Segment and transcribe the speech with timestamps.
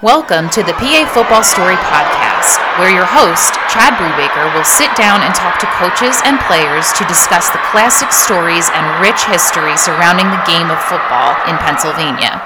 [0.00, 5.20] Welcome to the PA Football Story Podcast, where your host, Chad Brubaker, will sit down
[5.20, 10.24] and talk to coaches and players to discuss the classic stories and rich history surrounding
[10.32, 12.40] the game of football in Pennsylvania.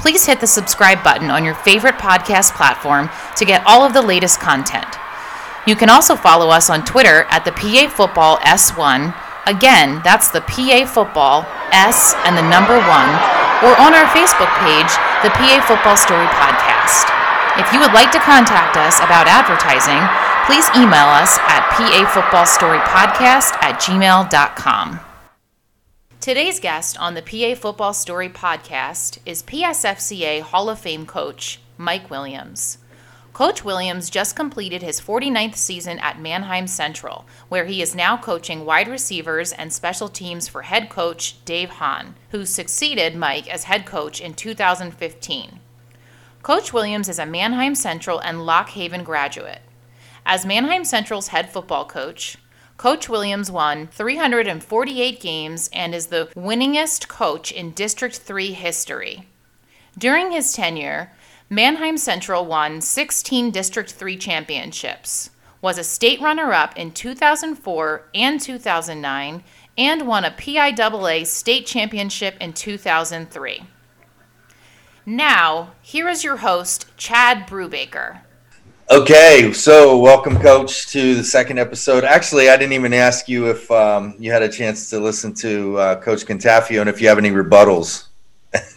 [0.00, 4.00] Please hit the subscribe button on your favorite podcast platform to get all of the
[4.00, 4.96] latest content.
[5.68, 9.12] You can also follow us on Twitter at the PA Football S1.
[9.44, 13.12] Again, that's the PA Football S and the number one,
[13.60, 14.88] or on our Facebook page,
[15.20, 16.73] the PA Football Story Podcast.
[17.56, 20.02] If you would like to contact us about advertising,
[20.44, 25.00] please email us at pafootballstorypodcast at gmail.com.
[26.20, 32.10] Today's guest on the PA Football Story podcast is PSFCA Hall of Fame coach Mike
[32.10, 32.78] Williams.
[33.34, 38.64] Coach Williams just completed his 49th season at Manheim Central, where he is now coaching
[38.64, 43.86] wide receivers and special teams for head coach Dave Hahn, who succeeded Mike as head
[43.86, 45.60] coach in 2015.
[46.44, 49.62] Coach Williams is a Manheim Central and Lock Haven graduate.
[50.26, 52.36] As Manheim Central's head football coach,
[52.76, 59.26] Coach Williams won 348 games and is the winningest coach in District 3 history.
[59.96, 61.12] During his tenure,
[61.48, 65.30] Manheim Central won 16 District 3 championships,
[65.62, 69.42] was a state runner up in 2004 and 2009,
[69.78, 73.62] and won a PIAA state championship in 2003.
[75.06, 78.20] Now, here is your host, Chad Brubaker.
[78.90, 82.04] Okay, so welcome, Coach, to the second episode.
[82.04, 85.76] Actually, I didn't even ask you if um, you had a chance to listen to
[85.76, 88.06] uh, Coach Cantafio and if you have any rebuttals.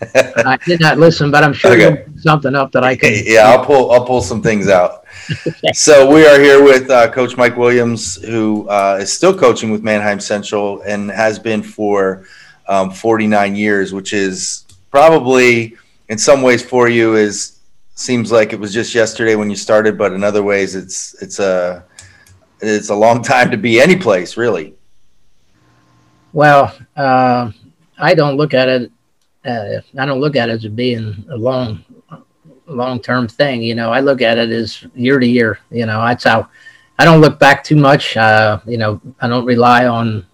[0.03, 2.05] I did not listen, but I'm sure okay.
[2.17, 3.13] something up that I can.
[3.25, 3.91] Yeah, I'll pull.
[3.91, 5.05] I'll pull some things out.
[5.73, 9.81] so we are here with uh, Coach Mike Williams, who uh, is still coaching with
[9.81, 12.25] Manheim Central and has been for
[12.67, 15.77] um, 49 years, which is probably
[16.09, 17.59] in some ways for you is
[17.95, 21.39] seems like it was just yesterday when you started, but in other ways it's it's
[21.39, 21.85] a
[22.61, 24.75] it's a long time to be any place really.
[26.33, 27.51] Well, uh,
[27.97, 28.91] I don't look at it.
[29.45, 31.83] Uh, I don't look at it as being a long
[32.67, 33.61] long term thing.
[33.61, 35.59] You know, I look at it as year to year.
[35.71, 36.49] You know, that's how
[36.99, 38.17] I don't look back too much.
[38.17, 40.25] Uh, you know, I don't rely on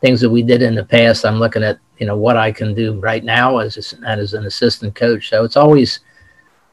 [0.00, 1.24] things that we did in the past.
[1.24, 4.46] I'm looking at you know what I can do right now as a, as an
[4.46, 5.30] assistant coach.
[5.30, 6.00] So it's always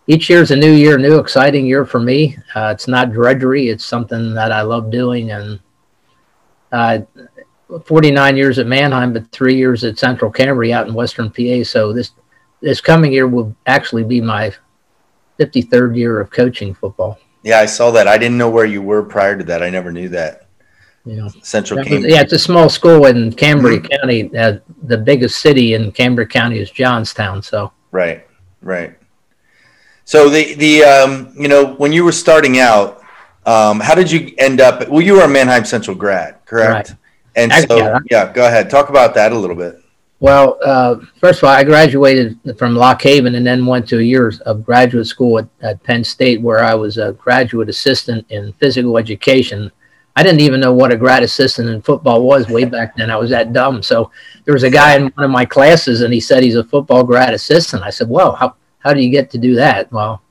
[0.07, 2.37] each year is a new year, new exciting year for me.
[2.55, 5.31] Uh, it's not drudgery; it's something that I love doing.
[5.31, 5.59] And
[6.71, 6.99] uh,
[7.85, 11.63] 49 years at Manheim, but three years at Central Cambria out in Western PA.
[11.63, 12.11] So this
[12.61, 14.53] this coming year will actually be my
[15.39, 17.17] 53rd year of coaching football.
[17.43, 18.07] Yeah, I saw that.
[18.07, 19.63] I didn't know where you were prior to that.
[19.63, 20.47] I never knew that.
[21.03, 23.79] Yeah, Central was, yeah, it's a small school in Cambria.
[23.79, 24.35] County.
[24.37, 27.41] Uh, the biggest city in Cambria County is Johnstown.
[27.41, 28.27] So right,
[28.61, 28.95] right.
[30.05, 33.01] So the the um, you know when you were starting out,
[33.47, 34.87] um, how did you end up?
[34.89, 36.89] Well, you were a Manheim Central grad, correct?
[36.89, 36.97] Right.
[37.35, 39.81] And so yeah, yeah, go ahead, talk about that a little bit.
[40.19, 44.03] Well, uh, first of all, I graduated from Lock Haven and then went to a
[44.03, 48.53] year of graduate school at, at Penn State, where I was a graduate assistant in
[48.59, 49.71] physical education
[50.15, 53.09] I didn't even know what a grad assistant in football was way back then.
[53.09, 53.81] I was that dumb.
[53.81, 54.11] So
[54.43, 57.03] there was a guy in one of my classes, and he said he's a football
[57.03, 57.83] grad assistant.
[57.83, 60.21] I said, "Well, how how do you get to do that?" Well,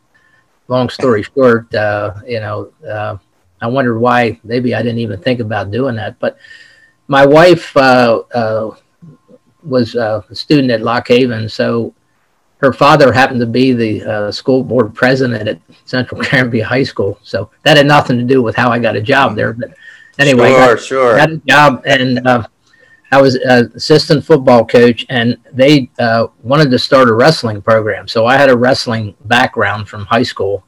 [0.68, 3.16] long story short, uh, you know, uh,
[3.60, 4.38] I wondered why.
[4.44, 6.18] Maybe I didn't even think about doing that.
[6.18, 6.38] But
[7.08, 8.76] my wife uh, uh
[9.62, 11.94] was a student at Lock Haven, so
[12.60, 17.18] her father happened to be the uh, school board president at Central Cambria High School.
[17.22, 19.52] So that had nothing to do with how I got a job there.
[19.52, 19.74] But
[20.18, 21.16] anyway, sure, got, sure.
[21.16, 22.46] got a job and uh,
[23.12, 28.06] I was an assistant football coach, and they uh, wanted to start a wrestling program.
[28.06, 30.64] So I had a wrestling background from high school.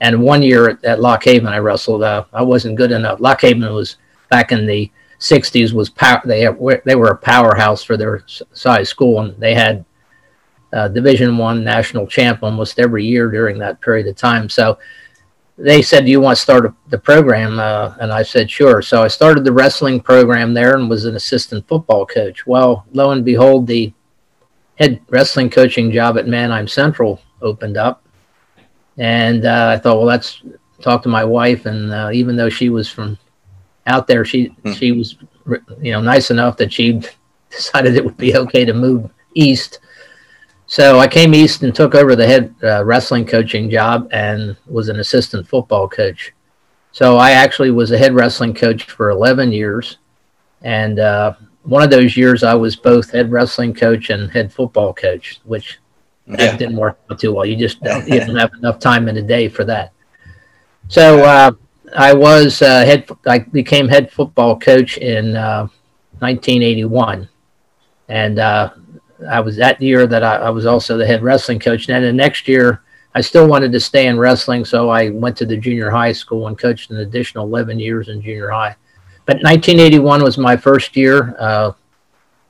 [0.00, 2.02] And one year at, at Lock Haven, I wrestled.
[2.02, 3.20] Uh, I wasn't good enough.
[3.20, 3.96] Lock Haven was
[4.30, 6.48] back in the 60s was power, they
[6.84, 9.84] they were a powerhouse for their size school, and they had
[10.72, 14.48] uh, Division One national champ almost every year during that period of time.
[14.48, 14.78] So
[15.58, 18.82] they said, "Do you want to start a, the program?" Uh, and I said, "Sure."
[18.82, 22.46] So I started the wrestling program there and was an assistant football coach.
[22.46, 23.92] Well, lo and behold, the
[24.76, 28.04] head wrestling coaching job at Manheim Central opened up,
[28.98, 30.42] and uh, I thought, "Well, let's
[30.80, 33.18] talk to my wife." And uh, even though she was from
[33.86, 34.72] out there, she hmm.
[34.72, 35.16] she was
[35.80, 37.02] you know nice enough that she
[37.50, 39.80] decided it would be okay to move east
[40.72, 44.88] so I came east and took over the head uh, wrestling coaching job and was
[44.88, 46.32] an assistant football coach.
[46.92, 49.98] So I actually was a head wrestling coach for 11 years.
[50.62, 51.34] And uh,
[51.64, 55.78] one of those years, I was both head wrestling coach and head football coach, which
[56.26, 56.56] that yeah.
[56.56, 57.44] didn't work out too well.
[57.44, 59.92] You just don't, you don't have enough time in the day for that.
[60.88, 61.50] So uh,
[61.94, 63.10] I was uh, head.
[63.26, 67.26] I became head football coach in 1981, uh,
[68.08, 68.70] and uh,
[69.28, 71.88] I was that year that I, I, was also the head wrestling coach.
[71.88, 72.82] And then the next year,
[73.14, 76.48] I still wanted to stay in wrestling, so I went to the junior high school
[76.48, 78.76] and coached an additional 11 years in junior high.
[79.26, 81.36] But 1981 was my first year.
[81.38, 81.72] Uh,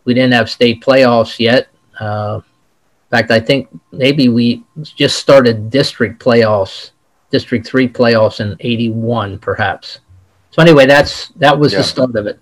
[0.05, 1.69] we didn't have state playoffs yet.
[1.99, 6.93] Uh, in fact, I think maybe we just started district playoffs,
[7.31, 10.01] District Three playoffs in '81, perhaps.
[10.51, 11.79] So anyway, that's that was yeah.
[11.79, 12.41] the start of it.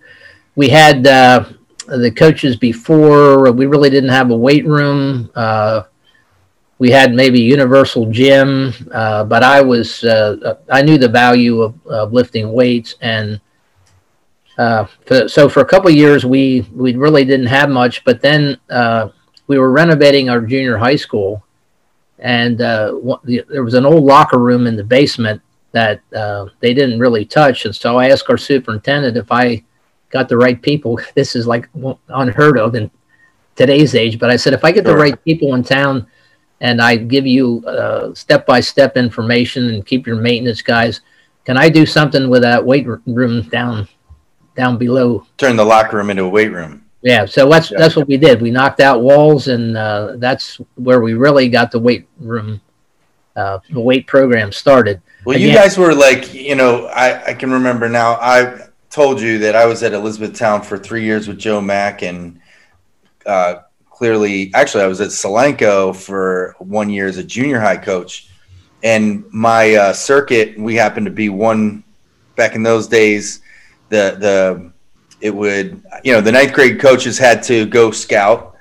[0.55, 1.45] We had uh,
[1.99, 3.51] the coaches before.
[3.53, 5.31] We really didn't have a weight room.
[5.35, 5.83] Uh,
[6.79, 11.87] we had maybe universal gym, uh, but I was uh, I knew the value of,
[11.87, 13.41] of lifting weights and
[14.61, 18.59] uh, for, so for a couple years we we really didn't have much, but then
[18.69, 19.09] uh,
[19.47, 21.43] we were renovating our junior high school,
[22.19, 22.93] and uh,
[23.25, 25.41] the, there was an old locker room in the basement
[25.73, 29.65] that uh, they didn't really touch, and so I asked our superintendent if I
[30.11, 31.01] got the right people.
[31.15, 31.69] This is like
[32.09, 32.91] unheard of in
[33.57, 36.07] today's age, but I said if I get the right people in town
[36.61, 37.63] and I give you
[38.15, 41.01] step by step information and keep your maintenance guys,
[41.45, 43.89] can I do something with that weight room down
[44.61, 45.27] down below.
[45.39, 46.85] Turn the locker room into a weight room.
[47.03, 47.79] Yeah, so that's yeah.
[47.79, 48.43] that's what we did.
[48.43, 52.61] We knocked out walls, and uh, that's where we really got the weight room,
[53.37, 55.01] uh, the weight program started.
[55.25, 58.15] Well, Again, you guys were like, you know, I, I can remember now.
[58.15, 62.41] I told you that I was at Elizabethtown for three years with Joe Mack, and
[63.25, 68.29] uh, clearly, actually, I was at Solanco for one year as a junior high coach.
[68.83, 71.85] And my uh, circuit, we happened to be one
[72.37, 73.43] back in those days
[73.91, 74.73] the the
[75.21, 78.57] it would you know the ninth grade coaches had to go scout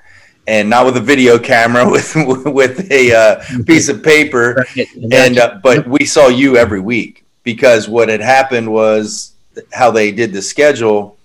[0.46, 2.12] and not with a video camera with
[2.44, 4.66] with a uh, piece of paper
[5.12, 9.32] and uh, but we saw you every week because what had happened was
[9.72, 11.18] how they did the schedule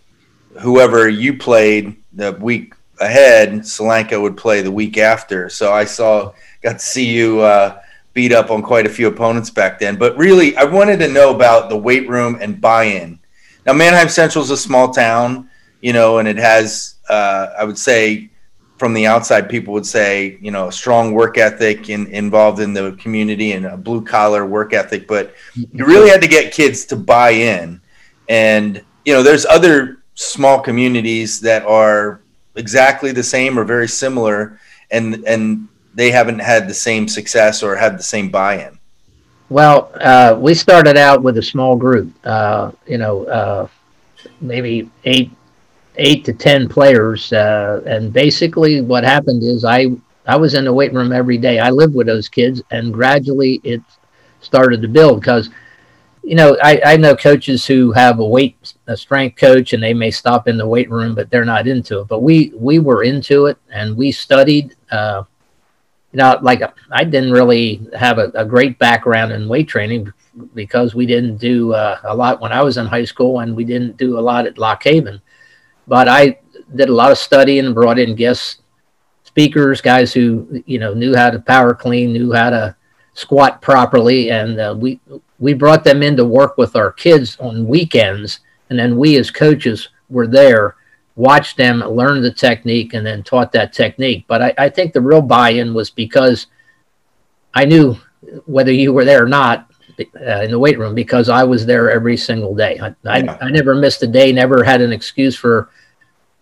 [0.61, 6.33] whoever you played the week ahead Solanco would play the week after so I saw
[6.61, 7.81] got to see you uh,
[8.13, 11.33] beat up on quite a few opponents back then but really I wanted to know
[11.33, 13.19] about the weight room and buy-in
[13.65, 15.49] now, Manheim Central is a small town,
[15.81, 18.29] you know, and it has, uh, I would say,
[18.77, 22.73] from the outside, people would say, you know, a strong work ethic in, involved in
[22.73, 25.07] the community and a blue collar work ethic.
[25.07, 27.81] But you really had to get kids to buy in.
[28.29, 32.21] And, you know, there's other small communities that are
[32.55, 34.59] exactly the same or very similar,
[34.91, 38.79] and, and they haven't had the same success or had the same buy in.
[39.49, 42.11] Well, uh, we started out with a small group.
[42.23, 43.67] Uh, you know, uh,
[44.41, 45.29] maybe eight,
[45.97, 49.87] eight to ten players, uh, and basically what happened is I
[50.25, 51.59] I was in the weight room every day.
[51.59, 53.81] I lived with those kids, and gradually it
[54.41, 55.49] started to build because.
[56.25, 59.93] You know, I, I know coaches who have a weight a strength coach and they
[59.93, 62.07] may stop in the weight room, but they're not into it.
[62.07, 65.23] But we we were into it and we studied uh,
[66.15, 66.61] you know, like
[66.93, 70.13] I didn't really have a, a great background in weight training
[70.53, 73.65] because we didn't do uh, a lot when I was in high school, and we
[73.65, 75.21] didn't do a lot at Lock Haven.
[75.89, 76.39] But I
[76.73, 78.61] did a lot of studying and brought in guest
[79.25, 82.77] speakers, guys who you know knew how to power clean, knew how to
[83.13, 85.01] squat properly, and uh, we
[85.39, 88.39] we brought them in to work with our kids on weekends,
[88.69, 90.75] and then we as coaches were there
[91.15, 94.25] watched them, learn the technique, and then taught that technique.
[94.27, 96.47] But I, I think the real buy-in was because
[97.53, 97.95] I knew
[98.45, 101.89] whether you were there or not uh, in the weight room because I was there
[101.89, 102.77] every single day.
[102.79, 103.37] I, yeah.
[103.41, 105.69] I, I, never missed a day, never had an excuse for,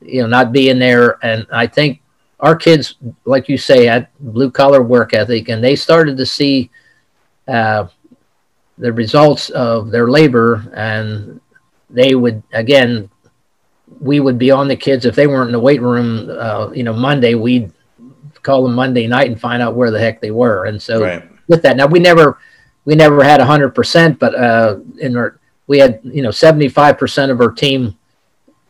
[0.01, 1.23] you know, not being there.
[1.23, 2.01] And I think
[2.39, 2.95] our kids,
[3.25, 6.71] like you say, had blue collar work ethic, and they started to see
[7.47, 7.88] uh,
[8.77, 11.39] the results of their labor, and
[11.89, 13.09] they would again
[13.99, 16.29] we would be on the kids if they weren't in the weight room.
[16.29, 17.71] Uh, you know, Monday we'd
[18.41, 20.65] call them Monday night and find out where the heck they were.
[20.65, 21.23] And so right.
[21.47, 22.39] with that, now we never
[22.85, 26.97] we never had hundred percent, but uh, in our we had you know seventy five
[26.97, 27.97] percent of our team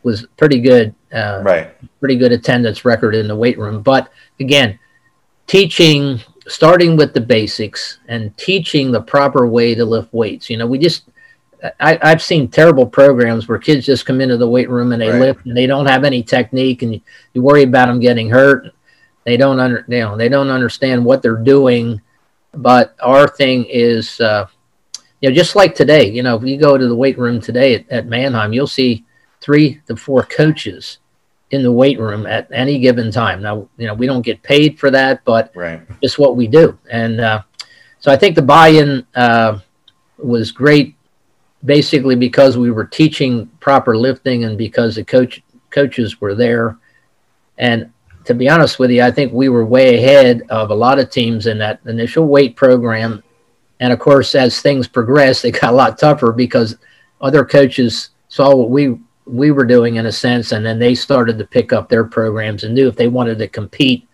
[0.02, 0.94] was pretty good.
[1.12, 2.00] Uh, right.
[2.00, 3.82] Pretty good attendance record in the weight room.
[3.82, 4.78] But again,
[5.46, 10.50] teaching starting with the basics and teaching the proper way to lift weights.
[10.50, 11.04] You know, we just
[11.80, 15.08] I, have seen terrible programs where kids just come into the weight room and they
[15.08, 15.20] right.
[15.20, 17.00] lift and they don't have any technique and you,
[17.32, 18.74] you, worry about them getting hurt.
[19.24, 22.02] They don't under, you know, they don't understand what they're doing.
[22.52, 24.46] But our thing is, uh,
[25.20, 27.76] you know, just like today, you know, if you go to the weight room today
[27.76, 29.06] at, at Manheim, you'll see
[29.40, 30.98] three to four coaches
[31.54, 33.40] in the weight room at any given time.
[33.40, 35.80] Now, you know, we don't get paid for that, but right.
[36.02, 36.76] it's what we do.
[36.90, 37.42] And uh,
[38.00, 39.60] so I think the buy-in uh,
[40.18, 40.96] was great,
[41.64, 46.76] basically because we were teaching proper lifting and because the coach coaches were there.
[47.56, 47.92] And
[48.24, 51.10] to be honest with you, I think we were way ahead of a lot of
[51.10, 53.22] teams in that initial weight program.
[53.78, 56.76] And of course, as things progressed, it got a lot tougher because
[57.20, 61.38] other coaches saw what we we were doing in a sense, and then they started
[61.38, 64.06] to pick up their programs and knew if they wanted to compete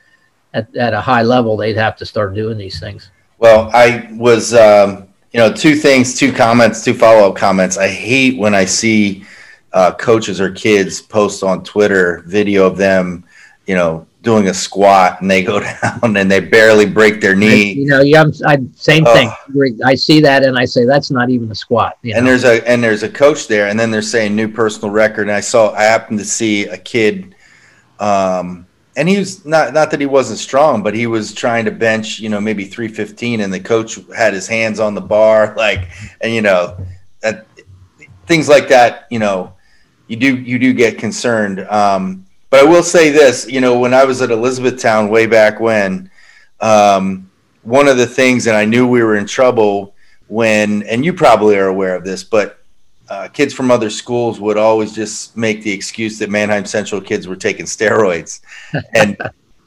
[0.54, 3.10] at, at a high level, they'd have to start doing these things.
[3.38, 7.78] Well, I was, um, you know, two things, two comments, two follow up comments.
[7.78, 9.24] I hate when I see
[9.72, 13.24] uh, coaches or kids post on Twitter video of them,
[13.66, 17.70] you know, doing a squat and they go down and they barely break their knee.
[17.70, 19.14] I, you know, yeah, I, same oh.
[19.14, 19.80] thing.
[19.84, 21.96] I see that and I say that's not even a squat.
[22.02, 22.24] and know?
[22.24, 25.22] there's a and there's a coach there, and then they're saying new personal record.
[25.22, 27.34] And I saw I happened to see a kid,
[27.98, 31.70] um, and he was not not that he wasn't strong, but he was trying to
[31.70, 35.54] bench, you know, maybe three fifteen, and the coach had his hands on the bar,
[35.56, 35.88] like,
[36.20, 36.76] and you know,
[37.20, 37.46] that
[38.26, 39.54] things like that, you know.
[40.08, 43.94] You do you do get concerned, um, but I will say this, you know, when
[43.94, 46.10] I was at Elizabethtown way back when,
[46.60, 47.30] um,
[47.62, 49.94] one of the things, and I knew we were in trouble
[50.26, 52.58] when, and you probably are aware of this, but
[53.08, 57.26] uh, kids from other schools would always just make the excuse that Manheim Central kids
[57.26, 58.40] were taking steroids.
[58.94, 59.16] And,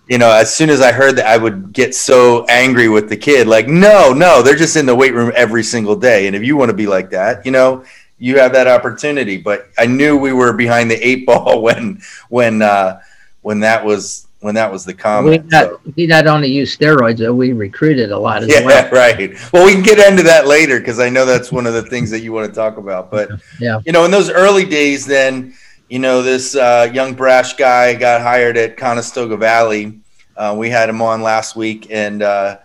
[0.07, 3.17] you know, as soon as I heard that, I would get so angry with the
[3.17, 6.27] kid, like, no, no, they're just in the weight room every single day.
[6.27, 7.83] And if you want to be like that, you know,
[8.23, 9.35] you have that opportunity.
[9.35, 13.01] But I knew we were behind the eight ball when when uh,
[13.41, 15.43] when that was when that was the comment.
[15.43, 15.81] We not, so.
[15.97, 18.89] we not only use steroids, though, we recruited a lot as yeah, well.
[18.91, 19.33] right.
[19.51, 22.09] Well, we can get into that later because I know that's one of the things
[22.11, 23.11] that you want to talk about.
[23.11, 25.53] But yeah, you know, in those early days, then
[25.89, 29.99] you know this uh, young brash guy got hired at Conestoga Valley.
[30.37, 32.57] Uh, we had him on last week, and uh,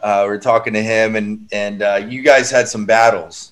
[0.00, 3.51] uh we are talking to him, and and uh, you guys had some battles.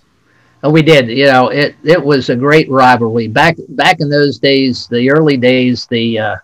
[0.62, 1.08] We did.
[1.08, 5.38] You know, it it was a great rivalry back back in those days, the early
[5.38, 6.36] days, the uh,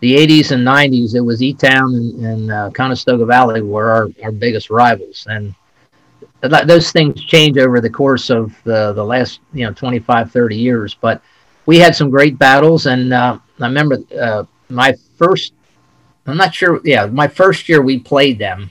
[0.00, 1.14] the 80s and 90s.
[1.14, 5.54] It was E Town and, and uh, Conestoga Valley were our, our biggest rivals, and
[6.40, 10.96] those things change over the course of the the last you know 25, 30 years.
[11.00, 11.22] But
[11.66, 15.52] we had some great battles, and uh, I remember uh, my first.
[16.26, 16.80] I'm not sure.
[16.84, 18.70] Yeah, my first year we played them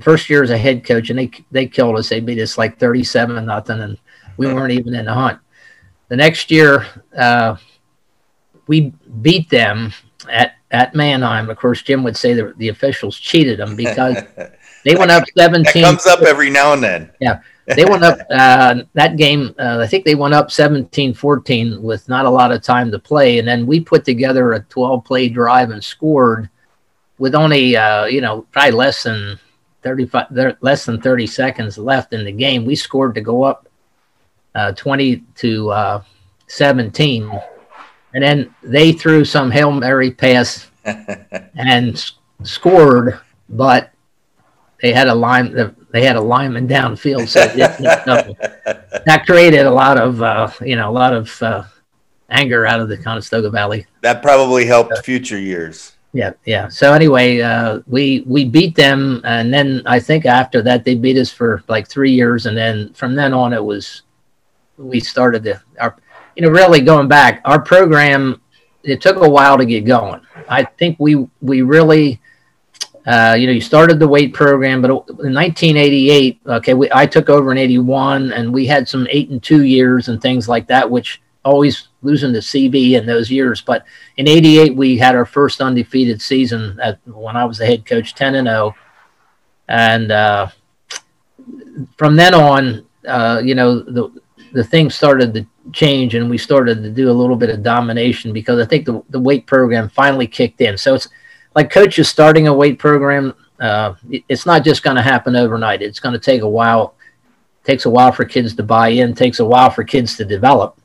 [0.00, 2.08] first year as a head coach, and they they killed us.
[2.08, 3.98] They beat us like thirty-seven nothing, and
[4.36, 5.38] we weren't even in the hunt.
[6.08, 6.86] The next year,
[7.16, 7.56] uh,
[8.66, 9.92] we beat them
[10.30, 11.50] at at Manheim.
[11.50, 14.16] Of course, Jim would say that the officials cheated them because
[14.84, 15.82] they went up seventeen.
[15.82, 17.10] That comes up every now and then.
[17.20, 17.40] Yeah.
[17.76, 19.54] They went up uh, that game.
[19.58, 23.38] Uh, I think they went up 17-14 with not a lot of time to play,
[23.38, 26.48] and then we put together a 12-play drive and scored
[27.18, 29.38] with only uh, you know probably less than
[29.82, 32.64] 35 less than 30 seconds left in the game.
[32.64, 33.68] We scored to go up
[34.54, 36.02] uh, 20 to uh,
[36.48, 37.30] 17
[38.14, 43.20] and then they threw some hail mary pass and scored
[43.50, 43.92] but
[44.80, 45.54] they had a line
[45.90, 47.40] they had a lineman downfield so
[49.04, 51.62] that created a lot of uh, you know a lot of uh,
[52.30, 53.86] anger out of the conestoga valley.
[54.02, 56.68] That probably helped future years yeah, yeah.
[56.68, 61.18] So anyway, uh, we we beat them, and then I think after that they beat
[61.18, 64.02] us for like three years, and then from then on it was
[64.78, 65.96] we started to our
[66.34, 68.40] you know really going back our program.
[68.84, 70.22] It took a while to get going.
[70.48, 72.20] I think we we really.
[73.06, 77.30] Uh, you know, you started the weight program, but in 1988, okay, we, I took
[77.30, 80.90] over in 81, and we had some eight and two years and things like that,
[80.90, 83.60] which always losing to CV in those years.
[83.60, 83.84] But
[84.16, 88.14] in '88, we had our first undefeated season at, when I was the head coach,
[88.14, 88.74] 10 and 0,
[89.68, 90.48] and uh,
[91.96, 94.10] from then on, uh, you know, the
[94.52, 98.32] the things started to change, and we started to do a little bit of domination
[98.32, 100.76] because I think the the weight program finally kicked in.
[100.78, 101.08] So it's
[101.54, 103.34] like coaches starting a weight program.
[103.60, 103.94] Uh,
[104.28, 105.82] it's not just going to happen overnight.
[105.82, 106.94] It's going to take a while.
[107.62, 109.14] It takes a while for kids to buy in.
[109.14, 110.80] Takes a while for kids to develop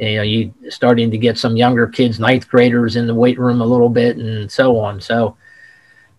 [0.00, 3.60] you know, you starting to get some younger kids, ninth graders in the weight room
[3.60, 5.00] a little bit and so on.
[5.00, 5.36] So,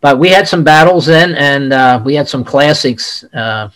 [0.01, 3.69] but we had some battles then and uh, we had some classics uh,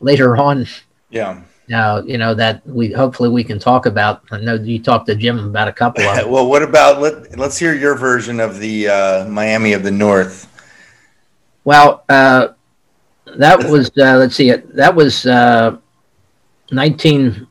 [0.00, 0.66] later on.
[1.10, 1.42] Yeah.
[1.72, 4.22] Uh, you know, that we hopefully we can talk about.
[4.30, 7.56] I know you talked to Jim about a couple of well, what about, let, let's
[7.56, 10.48] hear your version of the uh, Miami of the North.
[11.64, 12.48] Well, uh,
[13.36, 17.46] that was, uh, let's see, it that was 19-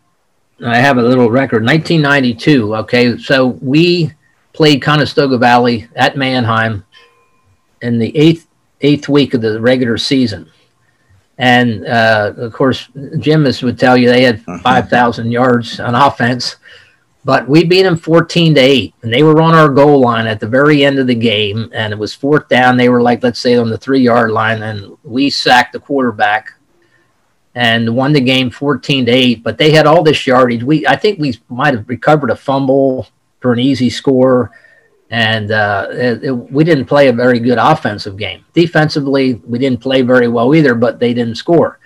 [0.63, 1.63] I have a little record.
[1.63, 2.75] 1992.
[2.77, 4.13] Okay, so we
[4.53, 6.85] played Conestoga Valley at Manheim
[7.81, 8.47] in the eighth
[8.81, 10.49] eighth week of the regular season.
[11.37, 12.89] And uh, of course,
[13.19, 16.57] Jim would tell you they had 5,000 yards on offense,
[17.25, 18.93] but we beat them 14 to 8.
[19.01, 21.69] And they were on our goal line at the very end of the game.
[21.73, 22.77] And it was fourth down.
[22.77, 24.61] They were like, let's say, on the three yard line.
[24.61, 26.53] And we sacked the quarterback
[27.55, 29.43] and won the game 14 to 8.
[29.43, 30.63] But they had all this yardage.
[30.63, 33.07] We, I think we might have recovered a fumble
[33.39, 34.51] for an easy score
[35.11, 38.45] and uh, it, it, we didn't play a very good offensive game.
[38.53, 41.79] Defensively, we didn't play very well either, but they didn't score.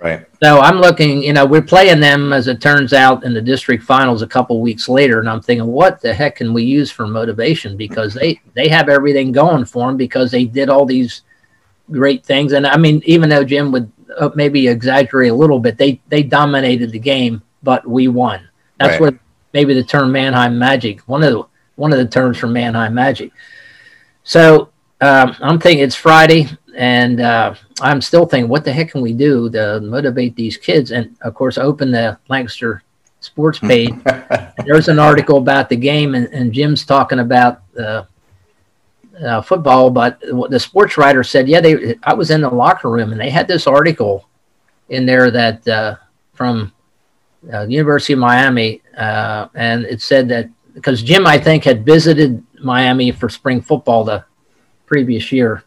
[0.00, 0.26] Right.
[0.42, 3.84] So I'm looking, you know, we're playing them as it turns out in the district
[3.84, 7.06] finals a couple weeks later, and I'm thinking, what the heck can we use for
[7.06, 7.76] motivation?
[7.76, 11.22] Because they they have everything going for them because they did all these
[11.92, 13.91] great things, and I mean, even though Jim would
[14.34, 18.48] maybe exaggerate a little bit, they they dominated the game, but we won.
[18.78, 19.00] That's right.
[19.00, 19.20] where
[19.52, 21.00] maybe the term Manheim Magic.
[21.02, 21.44] One of the
[21.76, 23.32] one of the terms from Manheim Magic.
[24.24, 29.00] So um, I'm thinking it's Friday, and uh, I'm still thinking, what the heck can
[29.00, 30.92] we do to motivate these kids?
[30.92, 32.82] And of course, open the Lancaster
[33.20, 33.94] sports page.
[34.64, 38.04] there's an article about the game, and, and Jim's talking about uh,
[39.20, 39.90] uh, football.
[39.90, 41.96] But the sports writer said, yeah, they.
[42.02, 44.28] I was in the locker room, and they had this article
[44.88, 45.96] in there that uh,
[46.34, 46.72] from
[47.52, 52.44] uh, University of Miami, uh, and it said that because Jim, I think, had visited
[52.62, 54.24] Miami for spring football the
[54.86, 55.64] previous year,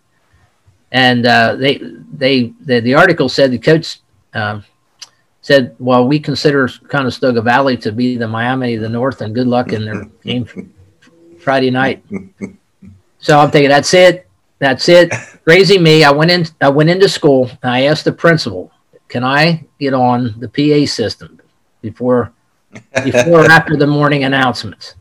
[0.91, 1.81] and uh, they
[2.13, 3.99] they the, the article said the coach
[4.33, 4.63] um,
[5.41, 9.47] said, "Well, we consider Conestoga Valley to be the Miami of the North, and good
[9.47, 10.45] luck in their game
[11.39, 12.03] Friday night."
[13.25, 14.27] So I'm thinking, that's it,
[14.59, 15.11] that's it.
[15.45, 16.03] Crazy me.
[16.03, 16.45] I went in.
[16.61, 18.71] I went into school I asked the principal,
[19.07, 21.41] "Can I get on the PA system
[21.81, 22.31] before?"
[23.03, 24.93] before or after the morning announcements.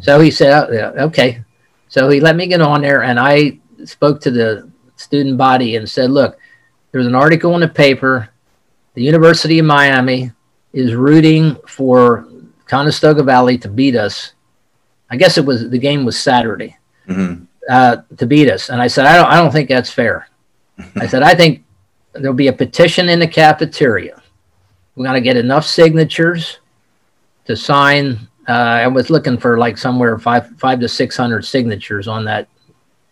[0.00, 1.44] So he said, oh, yeah, okay.
[1.88, 5.88] So he let me get on there and I spoke to the student body and
[5.88, 6.36] said, look,
[6.90, 8.28] there's an article in the paper.
[8.94, 10.32] The University of Miami
[10.72, 12.26] is rooting for
[12.66, 14.32] Conestoga Valley to beat us.
[15.08, 16.76] I guess it was the game was Saturday
[17.08, 17.44] mm-hmm.
[17.68, 18.70] Uh, to beat us.
[18.70, 20.28] And I said, I don't, I don't think that's fair.
[20.96, 21.64] I said, I think
[22.12, 24.22] there'll be a petition in the cafeteria.
[24.94, 26.58] We're going to get enough signatures
[27.44, 28.28] to sign.
[28.48, 32.48] Uh, I was looking for like somewhere five five to six hundred signatures on that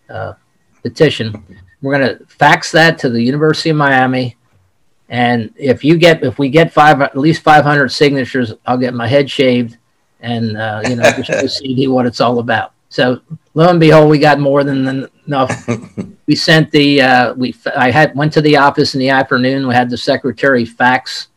[0.08, 0.34] uh,
[0.82, 1.58] petition.
[1.82, 4.36] We're going to fax that to the University of Miami,
[5.08, 8.94] and if you get if we get five at least five hundred signatures, I'll get
[8.94, 9.76] my head shaved
[10.20, 12.72] and uh, you know just to see what it's all about.
[12.88, 13.20] So
[13.54, 15.68] lo and behold, we got more than enough.
[16.26, 19.66] we sent the uh, we I had went to the office in the afternoon.
[19.66, 21.28] We had the secretary fax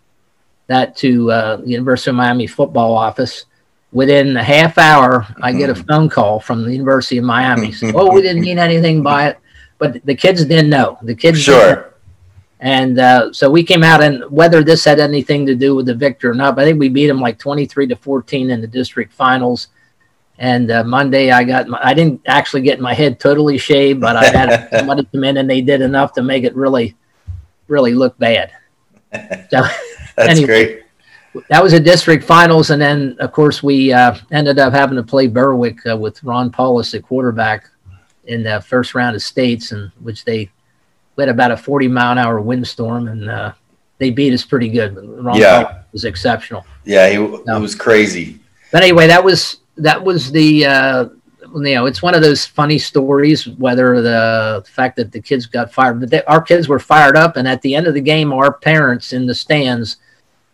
[0.68, 3.46] that to uh, the University of Miami football office.
[3.94, 5.88] Within a half hour, I get a mm-hmm.
[5.88, 9.38] phone call from the University of Miami saying, "Oh, we didn't mean anything by it,"
[9.78, 10.98] but the kids didn't know.
[11.04, 11.94] The kids sure.
[12.60, 15.94] And uh, so we came out, and whether this had anything to do with the
[15.94, 18.68] victor or not, but I think we beat them like 23 to 14 in the
[18.68, 19.68] district finals.
[20.40, 24.16] And uh, Monday, I got my, I didn't actually get my head totally shaved, but
[24.16, 26.96] I had somebody come in and they did enough to make it really,
[27.68, 28.52] really look bad.
[29.50, 29.64] So
[30.16, 30.84] That's anyway, great.
[31.50, 35.04] That was a district finals, and then of course we uh, ended up having to
[35.04, 37.70] play Berwick uh, with Ron Powlus at quarterback
[38.26, 40.50] in the first round of states, in which they
[41.18, 43.54] had about a 40 mile an hour windstorm, and uh,
[44.00, 44.96] they beat us pretty good.
[44.96, 45.64] Ron yeah.
[45.64, 46.66] Powlus was exceptional.
[46.84, 48.40] Yeah, he so, it was crazy.
[48.72, 51.06] But anyway, that was that was the uh,
[51.54, 55.72] you know it's one of those funny stories whether the fact that the kids got
[55.74, 58.34] fired but they, our kids were fired up and at the end of the game
[58.34, 59.98] our parents in the stands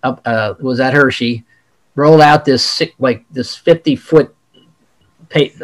[0.03, 1.43] up uh, was at Hershey,
[1.95, 4.35] rolled out this like this fifty foot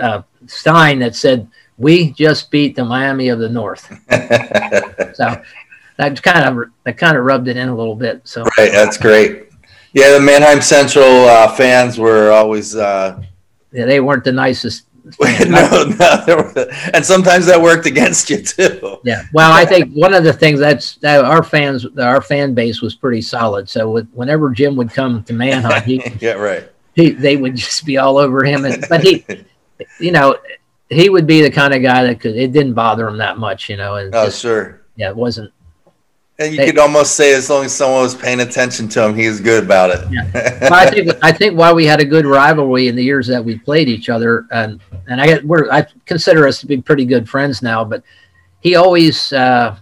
[0.02, 3.88] uh, sign that said, "We just beat the Miami of the North."
[5.16, 5.42] so
[5.98, 8.22] that kind of that kind of rubbed it in a little bit.
[8.24, 9.50] So right, that's great.
[9.94, 12.76] Yeah, the Manheim Central uh, fans were always.
[12.76, 13.22] Uh,
[13.72, 14.86] yeah, they weren't the nicest
[15.48, 16.54] no, no,
[16.94, 19.00] and sometimes that worked against you too.
[19.04, 19.24] Yeah.
[19.34, 22.96] Well, I think one of the things that's that our fans, our fan base was
[22.96, 23.68] pretty solid.
[23.70, 26.70] So with, whenever Jim would come to Manheim, he, yeah, right.
[26.96, 29.26] He, they would just be all over him, and but he,
[30.00, 30.38] you know,
[30.90, 32.36] he would be the kind of guy that could.
[32.36, 33.96] It didn't bother him that much, you know.
[33.96, 34.82] And oh, just, sure.
[34.96, 35.52] Yeah, it wasn't.
[36.40, 39.14] And you they, could almost say as long as someone was paying attention to him,
[39.14, 40.08] he was good about it.
[40.10, 40.70] Yeah.
[40.72, 43.60] I think I think why we had a good rivalry in the years that we
[43.60, 47.62] played each other, and and I we're I consider us to be pretty good friends
[47.62, 47.84] now.
[47.84, 48.04] But
[48.62, 49.76] he always uh,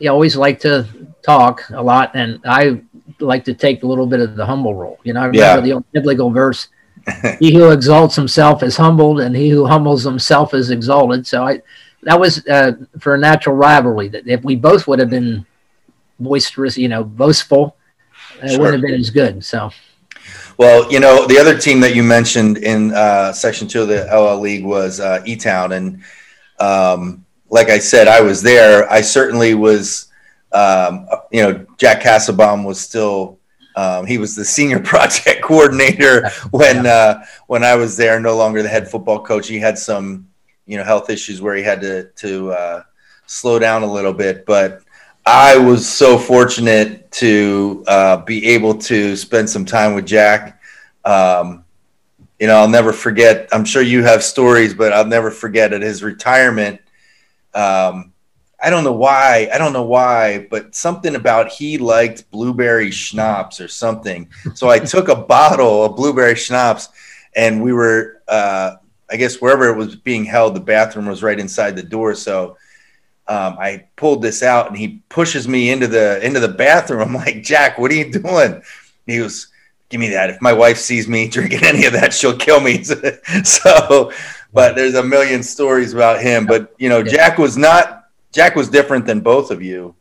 [0.00, 0.84] he always liked to
[1.22, 2.82] talk a lot, and I
[3.20, 4.98] like to take a little bit of the humble role.
[5.04, 5.60] You know, I remember yeah.
[5.60, 6.68] the old biblical verse:
[7.38, 11.24] he who exalts himself is humbled, and he who humbles himself is exalted.
[11.24, 11.62] So I,
[12.06, 14.08] that was uh, for a natural rivalry.
[14.08, 15.44] That if we both would have been
[16.20, 17.76] boisterous, you know, boastful,
[18.40, 18.60] it sure.
[18.60, 19.44] wouldn't have been as good.
[19.44, 19.70] So.
[20.56, 24.06] Well, you know, the other team that you mentioned in uh, Section Two of the
[24.06, 26.02] LL League was uh, E Town, and
[26.60, 28.90] um, like I said, I was there.
[28.90, 30.04] I certainly was.
[30.52, 33.38] Um, you know, Jack Casselbaum was still
[33.74, 38.18] um, he was the senior project coordinator when uh, when I was there.
[38.20, 39.48] No longer the head football coach.
[39.48, 40.25] He had some
[40.66, 42.82] you know health issues where he had to to uh,
[43.26, 44.44] slow down a little bit.
[44.46, 44.82] But
[45.24, 50.60] I was so fortunate to uh, be able to spend some time with Jack.
[51.04, 51.64] Um,
[52.38, 53.48] you know, I'll never forget.
[53.52, 56.80] I'm sure you have stories, but I'll never forget at his retirement.
[57.54, 58.12] Um,
[58.62, 59.48] I don't know why.
[59.52, 64.28] I don't know why, but something about he liked blueberry schnapps or something.
[64.54, 66.88] So I took a bottle of blueberry schnapps,
[67.34, 68.76] and we were, uh,
[69.10, 72.14] I guess, wherever it was being held, the bathroom was right inside the door.
[72.14, 72.56] So
[73.28, 77.02] um, I pulled this out, and he pushes me into the into the bathroom.
[77.02, 78.62] I'm like, Jack, what are you doing?
[79.06, 79.48] He goes,
[79.88, 80.30] Give me that.
[80.30, 82.82] If my wife sees me drinking any of that, she'll kill me.
[83.44, 84.12] so,
[84.52, 86.46] but there's a million stories about him.
[86.46, 89.94] But you know, Jack was not Jack was different than both of you.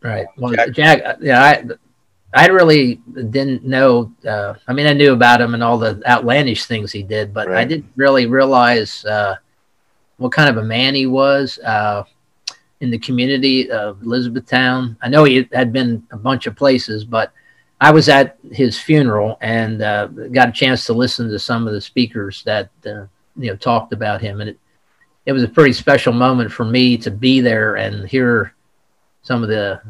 [0.00, 0.26] Right.
[0.36, 1.64] Well, Jack, Jack yeah, I,
[2.34, 4.12] I really didn't know.
[4.26, 7.48] Uh, I mean, I knew about him and all the outlandish things he did, but
[7.48, 7.58] right.
[7.58, 9.36] I didn't really realize uh,
[10.16, 12.04] what kind of a man he was uh,
[12.80, 14.96] in the community of Elizabethtown.
[15.02, 17.32] I know he had been a bunch of places, but
[17.80, 21.74] I was at his funeral and uh, got a chance to listen to some of
[21.74, 24.58] the speakers that uh, you know talked about him, and it
[25.26, 28.54] it was a pretty special moment for me to be there and hear
[29.22, 29.80] some of the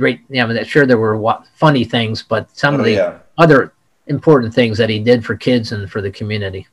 [0.00, 0.20] great.
[0.28, 3.18] Yeah, I mean, sure there were funny things, but some oh, of the yeah.
[3.38, 3.72] other
[4.06, 6.66] important things that he did for kids and for the community.